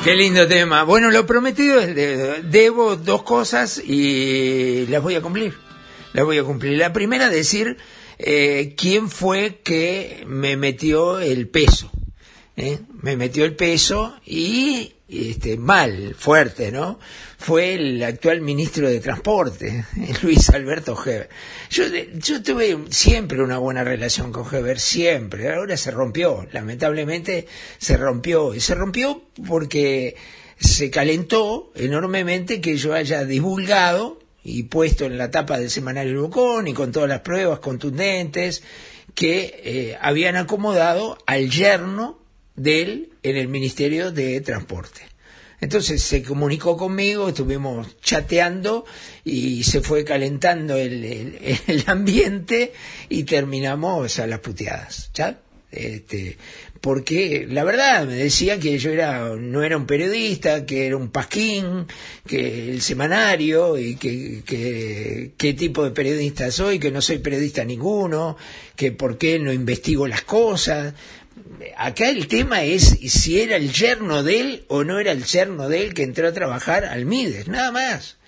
Qué 0.03 0.15
lindo 0.17 0.49
tema. 0.49 0.85
Bueno, 0.85 1.11
lo 1.11 1.27
prometido 1.27 1.79
es 1.79 1.95
de, 1.95 2.41
debo 2.43 2.97
dos 2.97 3.23
cosas 3.23 3.83
y 3.85 4.87
las 4.87 5.03
voy 5.03 5.17
a 5.17 5.21
cumplir. 5.21 5.70
Las 6.13 6.25
voy 6.25 6.39
a 6.39 6.45
cumplir. 6.45 6.79
La 6.79 6.93
primera, 6.93 7.29
decir 7.29 7.77
eh, 8.19 8.75
quién 8.77 9.09
fue 9.09 9.61
que 9.63 10.25
me 10.27 10.57
metió 10.57 11.21
el 11.21 11.49
peso. 11.49 11.91
¿eh? 12.57 12.81
Me 13.03 13.17
metió 13.17 13.45
el 13.45 13.55
peso 13.55 14.17
y 14.27 14.95
este, 15.09 15.57
mal, 15.57 16.15
fuerte, 16.19 16.71
¿no? 16.71 16.99
Fue 17.39 17.75
el 17.75 18.03
actual 18.03 18.43
ministro 18.43 18.89
de 18.89 19.01
Transporte, 19.01 19.85
Luis 20.23 20.51
Alberto 20.51 20.97
Heber. 21.01 21.29
Yo, 21.71 21.85
yo 22.15 22.43
tuve 22.43 22.79
siempre 22.91 23.43
una 23.43 23.59
buena 23.59 23.83
relación 23.83 24.33
con 24.33 24.47
Heber, 24.53 24.79
siempre. 24.79 25.53
Ahora 25.53 25.77
se 25.77 25.91
rompió, 25.91 26.47
lamentablemente 26.53 27.47
se 27.79 27.97
rompió. 27.97 28.55
Y 28.55 28.61
se 28.61 28.75
rompió 28.75 29.23
porque 29.47 30.17
se 30.59 30.91
calentó 30.91 31.73
enormemente 31.75 32.61
que 32.61 32.77
yo 32.77 32.93
haya 32.95 33.25
divulgado 33.25 34.20
y 34.43 34.65
puesto 34.65 35.05
en 35.05 35.19
la 35.19 35.31
tapa 35.31 35.59
del 35.59 35.71
semanario 35.71 36.23
Bocón 36.23 36.69
y 36.69 36.73
con 36.73 36.93
todas 36.93 37.09
las 37.09 37.21
pruebas 37.21 37.59
contundentes 37.61 38.63
que 39.15 39.61
eh, 39.65 39.99
habían 40.01 40.37
acomodado 40.37 41.19
al 41.27 41.51
yerno 41.51 42.19
de 42.57 42.83
él 42.83 43.13
en 43.23 43.37
el 43.37 43.49
Ministerio 43.49 44.13
de 44.13 44.41
Transporte. 44.41 45.03
Entonces 45.61 46.03
se 46.03 46.23
comunicó 46.23 46.77
conmigo, 46.77 47.29
estuvimos 47.29 48.01
chateando 48.01 48.87
y 49.25 49.63
se 49.65 49.83
fue 49.83 50.05
calentando 50.05 50.77
el, 50.77 51.05
el, 51.67 51.85
ambiente 51.87 52.73
y 53.11 53.25
terminamos 53.25 54.19
a 54.19 54.27
las 54.27 54.41
puteadas. 54.41 55.11
¿ya? 55.13 55.39
Este, 55.73 56.37
porque 56.81 57.47
la 57.49 57.63
verdad 57.63 58.07
me 58.07 58.15
decía 58.15 58.59
que 58.59 58.77
yo 58.79 58.91
era 58.91 59.37
no 59.37 59.63
era 59.63 59.77
un 59.77 59.87
periodista, 59.87 60.67
que 60.67 60.87
era 60.87 60.97
un 60.97 61.11
pasquín, 61.11 61.87
que 62.27 62.71
el 62.71 62.83
semanario 62.83 63.79
y 63.79 63.95
que, 63.95 64.43
que 64.45 65.33
qué 65.37 65.55
tipo 65.55 65.85
de 65.85 65.93
periodista 65.93 66.51
soy, 66.51 66.79
que 66.81 66.91
no 66.91 67.01
soy 67.01 67.19
periodista 67.19 67.65
ninguno, 67.65 68.37
que 68.75 68.91
por 68.91 69.17
qué 69.17 69.39
no 69.39 69.53
investigo 69.53 70.09
las 70.09 70.23
cosas 70.23 70.95
acá 71.77 72.09
el 72.09 72.27
tema 72.27 72.63
es 72.63 72.99
si 73.09 73.41
era 73.41 73.57
el 73.57 73.73
yerno 73.73 74.23
de 74.23 74.41
él 74.41 74.65
o 74.69 74.85
no 74.85 74.99
era 74.99 75.13
el 75.13 75.25
yerno 75.25 75.69
de 75.69 75.85
él 75.85 75.95
que 75.95 76.03
entró 76.03 76.29
a 76.29 76.33
trabajar 76.33 76.85
al 76.85 77.07
Mides, 77.07 77.49
nada 77.49 77.73
más, 77.73 78.19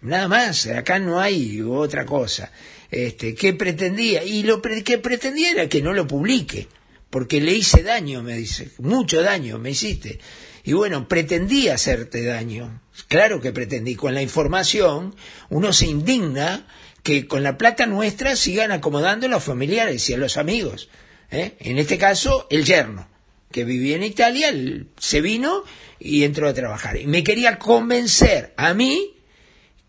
nada 0.00 0.28
más, 0.28 0.66
acá 0.66 0.98
no 0.98 1.20
hay 1.20 1.60
otra 1.62 2.04
cosa. 2.04 2.50
Este, 2.90 3.34
¿Qué 3.34 3.54
pretendía? 3.54 4.22
Y 4.24 4.44
lo 4.44 4.62
que 4.62 4.98
pretendía 4.98 5.50
era 5.50 5.68
que 5.68 5.82
no 5.82 5.92
lo 5.92 6.06
publique, 6.06 6.68
porque 7.14 7.40
le 7.40 7.52
hice 7.52 7.84
daño, 7.84 8.24
me 8.24 8.36
dice, 8.36 8.72
mucho 8.78 9.22
daño 9.22 9.56
me 9.60 9.70
hiciste. 9.70 10.18
Y 10.64 10.72
bueno, 10.72 11.06
pretendía 11.06 11.74
hacerte 11.74 12.24
daño, 12.24 12.82
claro 13.06 13.40
que 13.40 13.52
pretendí, 13.52 13.94
con 13.94 14.14
la 14.14 14.20
información 14.20 15.14
uno 15.48 15.72
se 15.72 15.86
indigna 15.86 16.66
que 17.04 17.28
con 17.28 17.44
la 17.44 17.56
plata 17.56 17.86
nuestra 17.86 18.34
sigan 18.34 18.72
acomodando 18.72 19.26
a 19.26 19.28
los 19.28 19.44
familiares 19.44 20.10
y 20.10 20.14
a 20.14 20.18
los 20.18 20.36
amigos. 20.36 20.88
¿eh? 21.30 21.54
en 21.60 21.78
este 21.78 21.98
caso 21.98 22.48
el 22.50 22.64
yerno, 22.64 23.06
que 23.52 23.62
vivía 23.62 23.94
en 23.94 24.02
Italia, 24.02 24.52
se 24.98 25.20
vino 25.20 25.62
y 26.00 26.24
entró 26.24 26.48
a 26.48 26.52
trabajar. 26.52 26.96
Y 26.96 27.06
me 27.06 27.22
quería 27.22 27.60
convencer 27.60 28.54
a 28.56 28.74
mí 28.74 29.14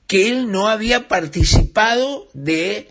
que 0.06 0.30
él 0.30 0.52
no 0.52 0.68
había 0.68 1.08
participado 1.08 2.28
de 2.36 2.88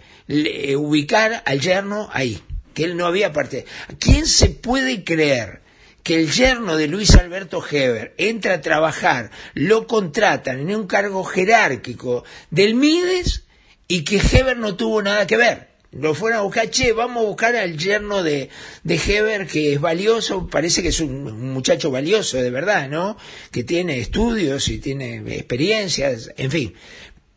ubicar 0.76 1.44
al 1.46 1.60
yerno 1.60 2.08
ahí, 2.12 2.42
que 2.74 2.84
él 2.84 2.96
no 2.96 3.06
había 3.06 3.32
participado. 3.32 3.96
¿Quién 3.98 4.26
se 4.26 4.50
puede 4.50 5.04
creer 5.04 5.62
que 6.02 6.16
el 6.16 6.30
yerno 6.30 6.76
de 6.76 6.86
Luis 6.86 7.14
Alberto 7.14 7.64
Heber 7.68 8.14
entra 8.18 8.54
a 8.54 8.60
trabajar, 8.60 9.30
lo 9.54 9.86
contratan 9.86 10.60
en 10.60 10.76
un 10.76 10.86
cargo 10.86 11.24
jerárquico 11.24 12.24
del 12.50 12.74
Mides 12.74 13.44
y 13.88 14.04
que 14.04 14.18
Heber 14.18 14.58
no 14.58 14.76
tuvo 14.76 15.00
nada 15.00 15.26
que 15.26 15.36
ver? 15.36 15.74
lo 15.94 16.14
fueron 16.14 16.40
a 16.40 16.42
buscar, 16.42 16.70
che, 16.70 16.92
vamos 16.92 17.22
a 17.22 17.26
buscar 17.26 17.54
al 17.56 17.78
yerno 17.78 18.22
de, 18.22 18.50
de 18.82 18.94
Heber, 18.96 19.46
que 19.46 19.74
es 19.74 19.80
valioso, 19.80 20.48
parece 20.48 20.82
que 20.82 20.88
es 20.88 21.00
un, 21.00 21.52
muchacho 21.52 21.90
valioso 21.90 22.38
de 22.38 22.50
verdad, 22.50 22.88
¿no? 22.88 23.16
Que 23.50 23.62
tiene 23.62 24.00
estudios 24.00 24.68
y 24.68 24.78
tiene 24.78 25.18
experiencias, 25.36 26.32
en 26.36 26.50
fin. 26.50 26.74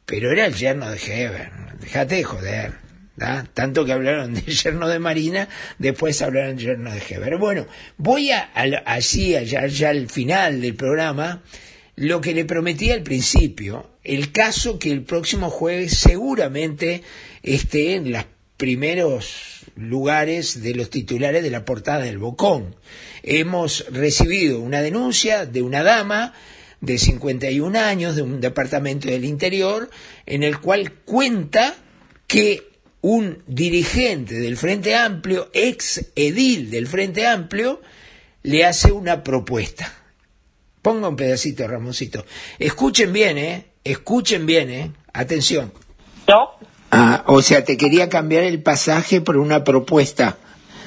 Pero 0.05 0.31
era 0.31 0.45
el 0.45 0.55
yerno 0.55 0.89
de 0.89 0.97
Heber, 0.97 1.51
déjate 1.79 2.15
de 2.15 2.23
joder. 2.23 2.86
¿Da? 3.17 3.45
Tanto 3.53 3.83
que 3.83 3.91
hablaron 3.91 4.33
del 4.35 4.45
yerno 4.45 4.87
de 4.87 4.99
Marina, 4.99 5.49
después 5.77 6.21
hablaron 6.21 6.55
del 6.55 6.65
yerno 6.65 6.93
de 6.93 7.01
Heber. 7.09 7.37
Bueno, 7.37 7.67
voy 7.97 8.31
a, 8.31 8.51
así, 8.85 9.35
allá, 9.35 9.61
allá 9.61 9.89
al 9.89 10.07
final 10.07 10.61
del 10.61 10.75
programa, 10.75 11.43
lo 11.97 12.21
que 12.21 12.33
le 12.33 12.45
prometí 12.45 12.91
al 12.91 13.01
principio, 13.01 13.89
el 14.03 14.31
caso 14.31 14.79
que 14.79 14.91
el 14.91 15.01
próximo 15.01 15.49
jueves 15.49 15.97
seguramente 15.97 17.01
esté 17.41 17.95
en 17.95 18.11
los 18.11 18.23
primeros 18.55 19.65
lugares 19.75 20.61
de 20.61 20.75
los 20.75 20.89
titulares 20.89 21.43
de 21.43 21.51
la 21.51 21.65
portada 21.65 22.05
del 22.05 22.19
Bocón. 22.19 22.75
Hemos 23.23 23.85
recibido 23.91 24.59
una 24.59 24.81
denuncia 24.81 25.45
de 25.45 25.61
una 25.61 25.83
dama 25.83 26.33
de 26.81 26.97
51 26.99 27.79
años 27.79 28.15
de 28.15 28.21
un 28.21 28.41
departamento 28.41 29.07
del 29.09 29.25
interior 29.25 29.89
en 30.27 30.43
el 30.43 30.59
cual 30.59 30.93
cuenta 31.05 31.75
que 32.27 32.76
un 33.01 33.43
dirigente 33.47 34.35
del 34.35 34.57
Frente 34.57 34.95
Amplio, 34.95 35.49
ex 35.53 36.11
edil 36.15 36.71
del 36.71 36.87
Frente 36.87 37.27
Amplio, 37.27 37.81
le 38.43 38.65
hace 38.65 38.91
una 38.91 39.23
propuesta. 39.23 39.91
Ponga 40.81 41.09
un 41.09 41.15
pedacito, 41.15 41.67
Ramoncito. 41.67 42.25
Escuchen 42.57 43.11
bien, 43.11 43.37
¿eh? 43.37 43.65
Escuchen 43.83 44.45
bien, 44.45 44.69
¿eh? 44.69 44.91
Atención. 45.13 45.71
¿No? 46.27 46.51
Ah, 46.91 47.23
o 47.27 47.41
sea, 47.41 47.63
te 47.63 47.77
quería 47.77 48.09
cambiar 48.09 48.43
el 48.43 48.63
pasaje 48.63 49.21
por 49.21 49.37
una 49.37 49.63
propuesta. 49.63 50.37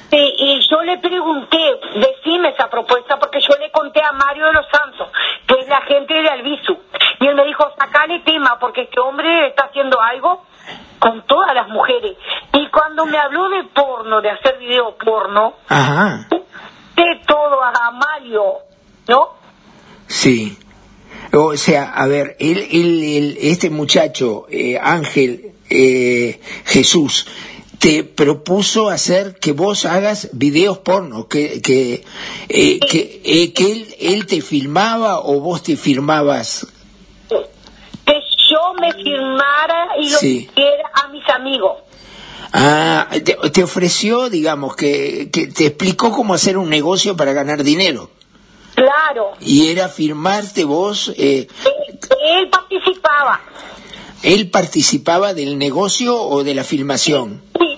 Sí, 0.09 0.17
y 0.17 0.59
yo 0.69 0.81
le 0.81 0.97
pregunté, 0.97 1.57
decime 1.95 2.49
esa 2.49 2.69
propuesta, 2.69 3.17
porque 3.19 3.39
yo 3.39 3.55
le 3.59 3.71
conté 3.71 4.01
a 4.01 4.11
Mario 4.11 4.47
de 4.47 4.53
los 4.53 4.65
Santos, 4.69 5.07
que 5.47 5.53
es 5.61 5.67
la 5.69 5.81
gente 5.81 6.13
de 6.13 6.27
Albizu. 6.27 6.77
Y 7.19 7.27
él 7.27 7.35
me 7.35 7.45
dijo, 7.45 7.63
sacale 7.79 8.19
tema, 8.25 8.57
porque 8.59 8.81
este 8.81 8.99
hombre 8.99 9.47
está 9.47 9.65
haciendo 9.65 10.01
algo 10.01 10.45
con 10.99 11.25
todas 11.25 11.53
las 11.55 11.67
mujeres. 11.69 12.17
Y 12.53 12.69
cuando 12.69 13.05
me 13.05 13.17
habló 13.17 13.49
de 13.49 13.63
porno, 13.73 14.21
de 14.21 14.29
hacer 14.29 14.57
video 14.59 14.95
porno, 14.97 15.53
Ajá. 15.67 16.27
de 16.29 17.21
todo 17.27 17.61
a 17.63 17.91
Mario, 17.91 18.53
¿no? 19.07 19.29
Sí. 20.07 20.57
O 21.33 21.55
sea, 21.55 21.91
a 21.93 22.07
ver, 22.07 22.35
él, 22.39 22.67
él- 22.71 23.03
él- 23.03 23.37
este 23.41 23.69
muchacho, 23.69 24.45
eh, 24.49 24.77
Ángel 24.81 25.53
eh, 25.69 26.41
Jesús, 26.65 27.25
te 27.79 28.03
propuso 28.03 28.89
hacer 28.89 29.39
que 29.39 29.53
vos 29.53 29.85
hagas 29.85 30.29
videos 30.33 30.79
porno, 30.79 31.27
que, 31.27 31.61
que, 31.61 32.03
eh, 32.49 32.79
que, 32.91 33.21
eh, 33.23 33.53
que 33.53 33.71
él, 33.71 33.95
él 33.99 34.25
te 34.27 34.41
filmaba 34.41 35.19
o 35.21 35.39
vos 35.39 35.63
te 35.63 35.77
filmabas. 35.77 36.67
Yo 38.51 38.73
me 38.79 38.91
firmara 38.93 39.89
y 39.99 40.09
lo 40.09 40.17
Sí. 40.17 40.49
hiciera 40.51 40.89
a 40.93 41.07
mis 41.09 41.27
amigos. 41.29 41.77
Ah, 42.53 43.07
te, 43.11 43.35
te 43.51 43.63
ofreció, 43.63 44.29
digamos, 44.29 44.75
que, 44.75 45.29
que 45.31 45.47
te 45.47 45.67
explicó 45.67 46.11
cómo 46.11 46.33
hacer 46.33 46.57
un 46.57 46.69
negocio 46.69 47.15
para 47.15 47.31
ganar 47.33 47.63
dinero. 47.63 48.09
Claro, 48.75 49.33
Y 49.39 49.69
era 49.69 49.87
firmarte 49.89 50.63
vos, 50.65 51.13
eh, 51.17 51.47
él 52.25 52.49
participaba. 52.49 53.39
él 54.23 54.49
participaba 54.49 55.33
del 55.33 55.57
negocio 55.57 56.15
o 56.21 56.43
de 56.43 56.55
la 56.55 56.63
filmación. 56.63 57.41
Sí, 57.59 57.77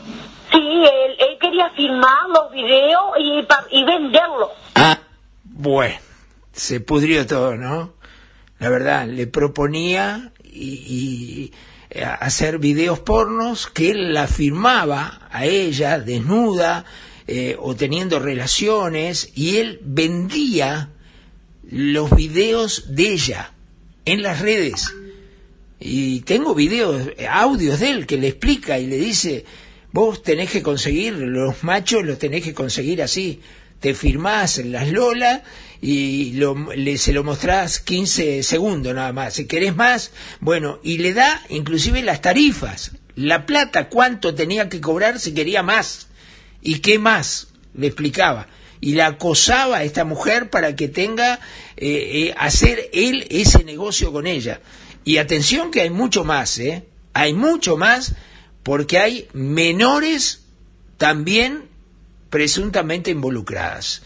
sí 0.51 0.59
él, 0.59 1.15
él 1.19 1.37
quería 1.41 1.69
filmar 1.71 2.29
los 2.29 2.51
videos 2.51 3.01
y, 3.19 3.41
pa- 3.43 3.65
y 3.71 3.83
venderlos. 3.83 4.49
Ah, 4.75 4.99
bueno, 5.43 5.95
se 6.53 6.79
pudrió 6.79 7.25
todo, 7.27 7.55
¿no? 7.57 7.93
La 8.59 8.69
verdad, 8.69 9.07
le 9.07 9.27
proponía 9.27 10.31
y, 10.53 11.51
eh, 11.89 12.03
hacer 12.03 12.59
videos 12.59 12.99
pornos 12.99 13.67
que 13.67 13.91
él 13.91 14.13
la 14.13 14.27
firmaba 14.27 15.27
a 15.31 15.45
ella 15.45 15.99
desnuda 15.99 16.85
eh, 17.27 17.55
o 17.59 17.75
teniendo 17.75 18.19
relaciones 18.19 19.31
y 19.35 19.57
él 19.57 19.79
vendía 19.83 20.89
los 21.69 22.15
videos 22.15 22.95
de 22.95 23.13
ella 23.13 23.53
en 24.05 24.21
las 24.21 24.41
redes. 24.41 24.93
Y 25.79 26.21
tengo 26.21 26.55
videos, 26.55 27.09
eh, 27.17 27.27
audios 27.27 27.79
de 27.79 27.89
él 27.89 28.07
que 28.07 28.17
le 28.17 28.29
explica 28.29 28.79
y 28.79 28.87
le 28.87 28.97
dice, 28.97 29.45
vos 29.91 30.23
tenés 30.23 30.49
que 30.49 30.63
conseguir, 30.63 31.13
los 31.13 31.63
machos 31.63 32.05
los 32.05 32.19
tenés 32.19 32.43
que 32.43 32.53
conseguir 32.53 33.01
así. 33.01 33.41
Te 33.79 33.93
firmás 33.93 34.59
en 34.59 34.71
las 34.71 34.89
lolas 34.89 35.41
y 35.85 36.31
lo- 36.35 36.71
le, 36.73 36.97
se 36.97 37.11
lo 37.11 37.25
mostrás 37.25 37.79
15 37.81 38.41
segundos 38.43 38.95
nada 38.95 39.11
más. 39.11 39.33
Si 39.33 39.45
querés 39.47 39.75
más, 39.75 40.11
bueno, 40.39 40.79
y 40.81 40.99
le 40.99 41.13
da 41.13 41.41
inclusive 41.49 42.01
las 42.01 42.21
tarifas, 42.21 42.91
la 43.15 43.45
plata, 43.45 43.89
cuánto 43.89 44.33
tenía 44.33 44.69
que 44.69 44.79
cobrar 44.79 45.19
si 45.19 45.33
quería 45.33 45.61
más. 45.61 46.07
¿Y 46.61 46.79
qué 46.79 46.99
más? 46.99 47.49
Le 47.75 47.87
explicaba. 47.87 48.47
Y 48.79 48.93
la 48.93 49.07
acosaba 49.07 49.79
a 49.79 49.83
esta 49.83 50.05
mujer 50.05 50.49
para 50.49 50.73
que 50.77 50.87
tenga, 50.87 51.41
eh, 51.75 52.29
eh, 52.29 52.35
hacer 52.37 52.89
él 52.93 53.27
ese 53.29 53.65
negocio 53.65 54.13
con 54.13 54.25
ella. 54.25 54.61
Y 55.03 55.17
atención 55.17 55.69
que 55.69 55.81
hay 55.81 55.89
mucho 55.89 56.23
más, 56.23 56.59
¿eh? 56.59 56.85
Hay 57.13 57.33
mucho 57.33 57.75
más 57.75 58.15
porque 58.63 58.99
hay 58.99 59.27
menores 59.33 60.43
también 60.97 61.65
presuntamente 62.29 63.11
involucradas 63.11 64.01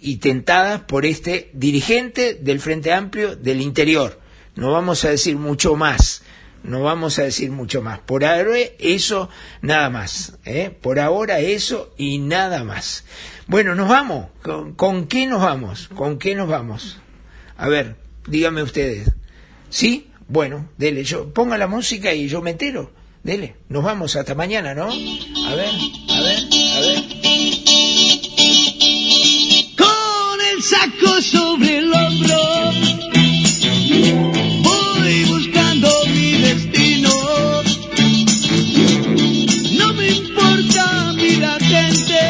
y 0.00 0.16
tentadas 0.16 0.82
por 0.82 1.06
este 1.06 1.50
dirigente 1.52 2.34
del 2.34 2.60
Frente 2.60 2.92
Amplio 2.92 3.36
del 3.36 3.60
interior. 3.60 4.20
No 4.56 4.72
vamos 4.72 5.04
a 5.04 5.10
decir 5.10 5.36
mucho 5.36 5.76
más, 5.76 6.22
no 6.62 6.82
vamos 6.82 7.18
a 7.18 7.22
decir 7.22 7.50
mucho 7.50 7.82
más. 7.82 8.00
Por 8.00 8.24
ahora 8.24 8.58
eso, 8.78 9.28
nada 9.62 9.90
más. 9.90 10.38
¿eh? 10.44 10.70
Por 10.70 10.98
ahora 10.98 11.40
eso 11.40 11.94
y 11.96 12.18
nada 12.18 12.64
más. 12.64 13.04
Bueno, 13.46 13.74
nos 13.74 13.88
vamos. 13.88 14.26
¿Con, 14.42 14.74
con 14.74 15.06
qué 15.06 15.26
nos 15.26 15.42
vamos? 15.42 15.88
¿Con 15.88 16.18
qué 16.18 16.34
nos 16.34 16.48
vamos? 16.48 16.98
A 17.56 17.68
ver, 17.68 17.96
díganme 18.26 18.62
ustedes. 18.62 19.10
¿Sí? 19.70 20.10
Bueno, 20.28 20.68
dele, 20.76 21.04
yo 21.04 21.32
ponga 21.32 21.58
la 21.58 21.66
música 21.66 22.12
y 22.14 22.28
yo 22.28 22.42
me 22.42 22.50
entero. 22.50 22.92
Dele, 23.22 23.56
nos 23.68 23.84
vamos 23.84 24.16
hasta 24.16 24.34
mañana, 24.34 24.74
¿no? 24.74 24.84
A 24.84 25.54
ver, 25.54 25.70
a 26.10 26.20
ver, 26.20 26.38
a 26.76 26.80
ver. 26.80 27.09
Saco 30.80 31.20
sobre 31.20 31.78
el 31.78 31.92
hombro, 31.92 32.72
voy 34.62 35.24
buscando 35.24 35.88
mi 36.06 36.32
destino. 36.32 37.10
No 39.78 39.94
me 39.94 40.08
importa 40.08 41.08
a 41.08 41.12
mí 41.12 41.36
la 41.36 41.58
gente, 41.58 42.20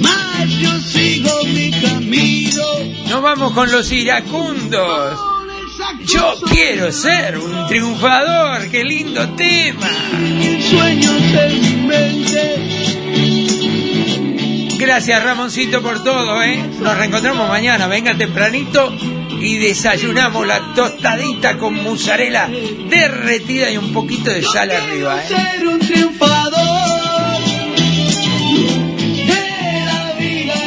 más 0.00 0.50
yo 0.50 0.80
sigo 0.80 1.44
mi 1.46 1.70
camino. 1.70 2.64
Nos 3.08 3.22
vamos 3.22 3.52
con 3.52 3.70
los 3.70 3.90
iracundos. 3.90 5.18
Yo 6.04 6.34
quiero 6.50 6.92
ser 6.92 7.38
un 7.38 7.66
triunfador, 7.68 8.68
qué 8.70 8.84
lindo 8.84 9.28
tema. 9.30 9.88
Sueños 10.70 11.22
en 11.34 11.60
mi 11.60 11.86
mente. 11.86 12.71
Gracias 14.82 15.22
Ramoncito 15.22 15.80
por 15.80 16.02
todo, 16.02 16.42
¿eh? 16.42 16.60
Nos 16.80 16.98
reencontramos 16.98 17.48
mañana, 17.48 17.86
venga 17.86 18.14
tempranito 18.14 18.92
y 19.40 19.58
desayunamos 19.58 20.44
la 20.44 20.74
tostadita 20.74 21.56
con 21.56 21.82
mozzarella 21.82 22.48
derretida 22.48 23.70
y 23.70 23.76
un 23.76 23.92
poquito 23.92 24.30
de 24.32 24.42
sal 24.42 24.72
arriba, 24.72 25.22
¿eh? 25.22 25.28
Ser 25.28 25.68
un. 25.68 25.82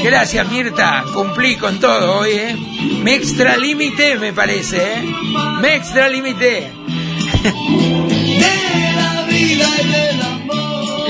Gracias 0.06 0.48
Mirta, 0.50 1.04
cumplí 1.16 1.56
con 1.56 1.80
todo 1.80 2.20
hoy, 2.20 2.30
¿eh? 2.34 2.56
Me 3.02 3.16
extralimité, 3.16 4.18
me 4.18 4.34
parece, 4.34 4.78
¿eh? 4.78 5.04
Me 5.60 5.76
extralimité. 5.76 6.72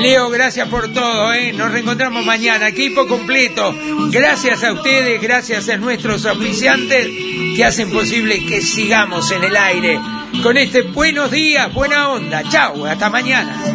Leo, 0.05 0.29
gracias 0.29 0.69
por 0.69 0.93
todo, 0.93 1.33
¿eh? 1.33 1.51
Nos 1.51 1.71
reencontramos 1.71 2.23
mañana, 2.23 2.67
equipo 2.67 3.07
completo. 3.07 3.73
Gracias 4.11 4.63
a 4.63 4.71
ustedes, 4.71 5.19
gracias 5.19 5.67
a 5.67 5.77
nuestros 5.77 6.27
auspiciantes 6.27 7.07
que 7.55 7.65
hacen 7.65 7.89
posible 7.89 8.45
que 8.45 8.61
sigamos 8.61 9.31
en 9.31 9.43
el 9.43 9.57
aire 9.57 9.99
con 10.43 10.57
este 10.57 10.83
buenos 10.83 11.31
días, 11.31 11.73
buena 11.73 12.09
onda. 12.09 12.43
Chau, 12.47 12.85
hasta 12.85 13.09
mañana. 13.09 13.74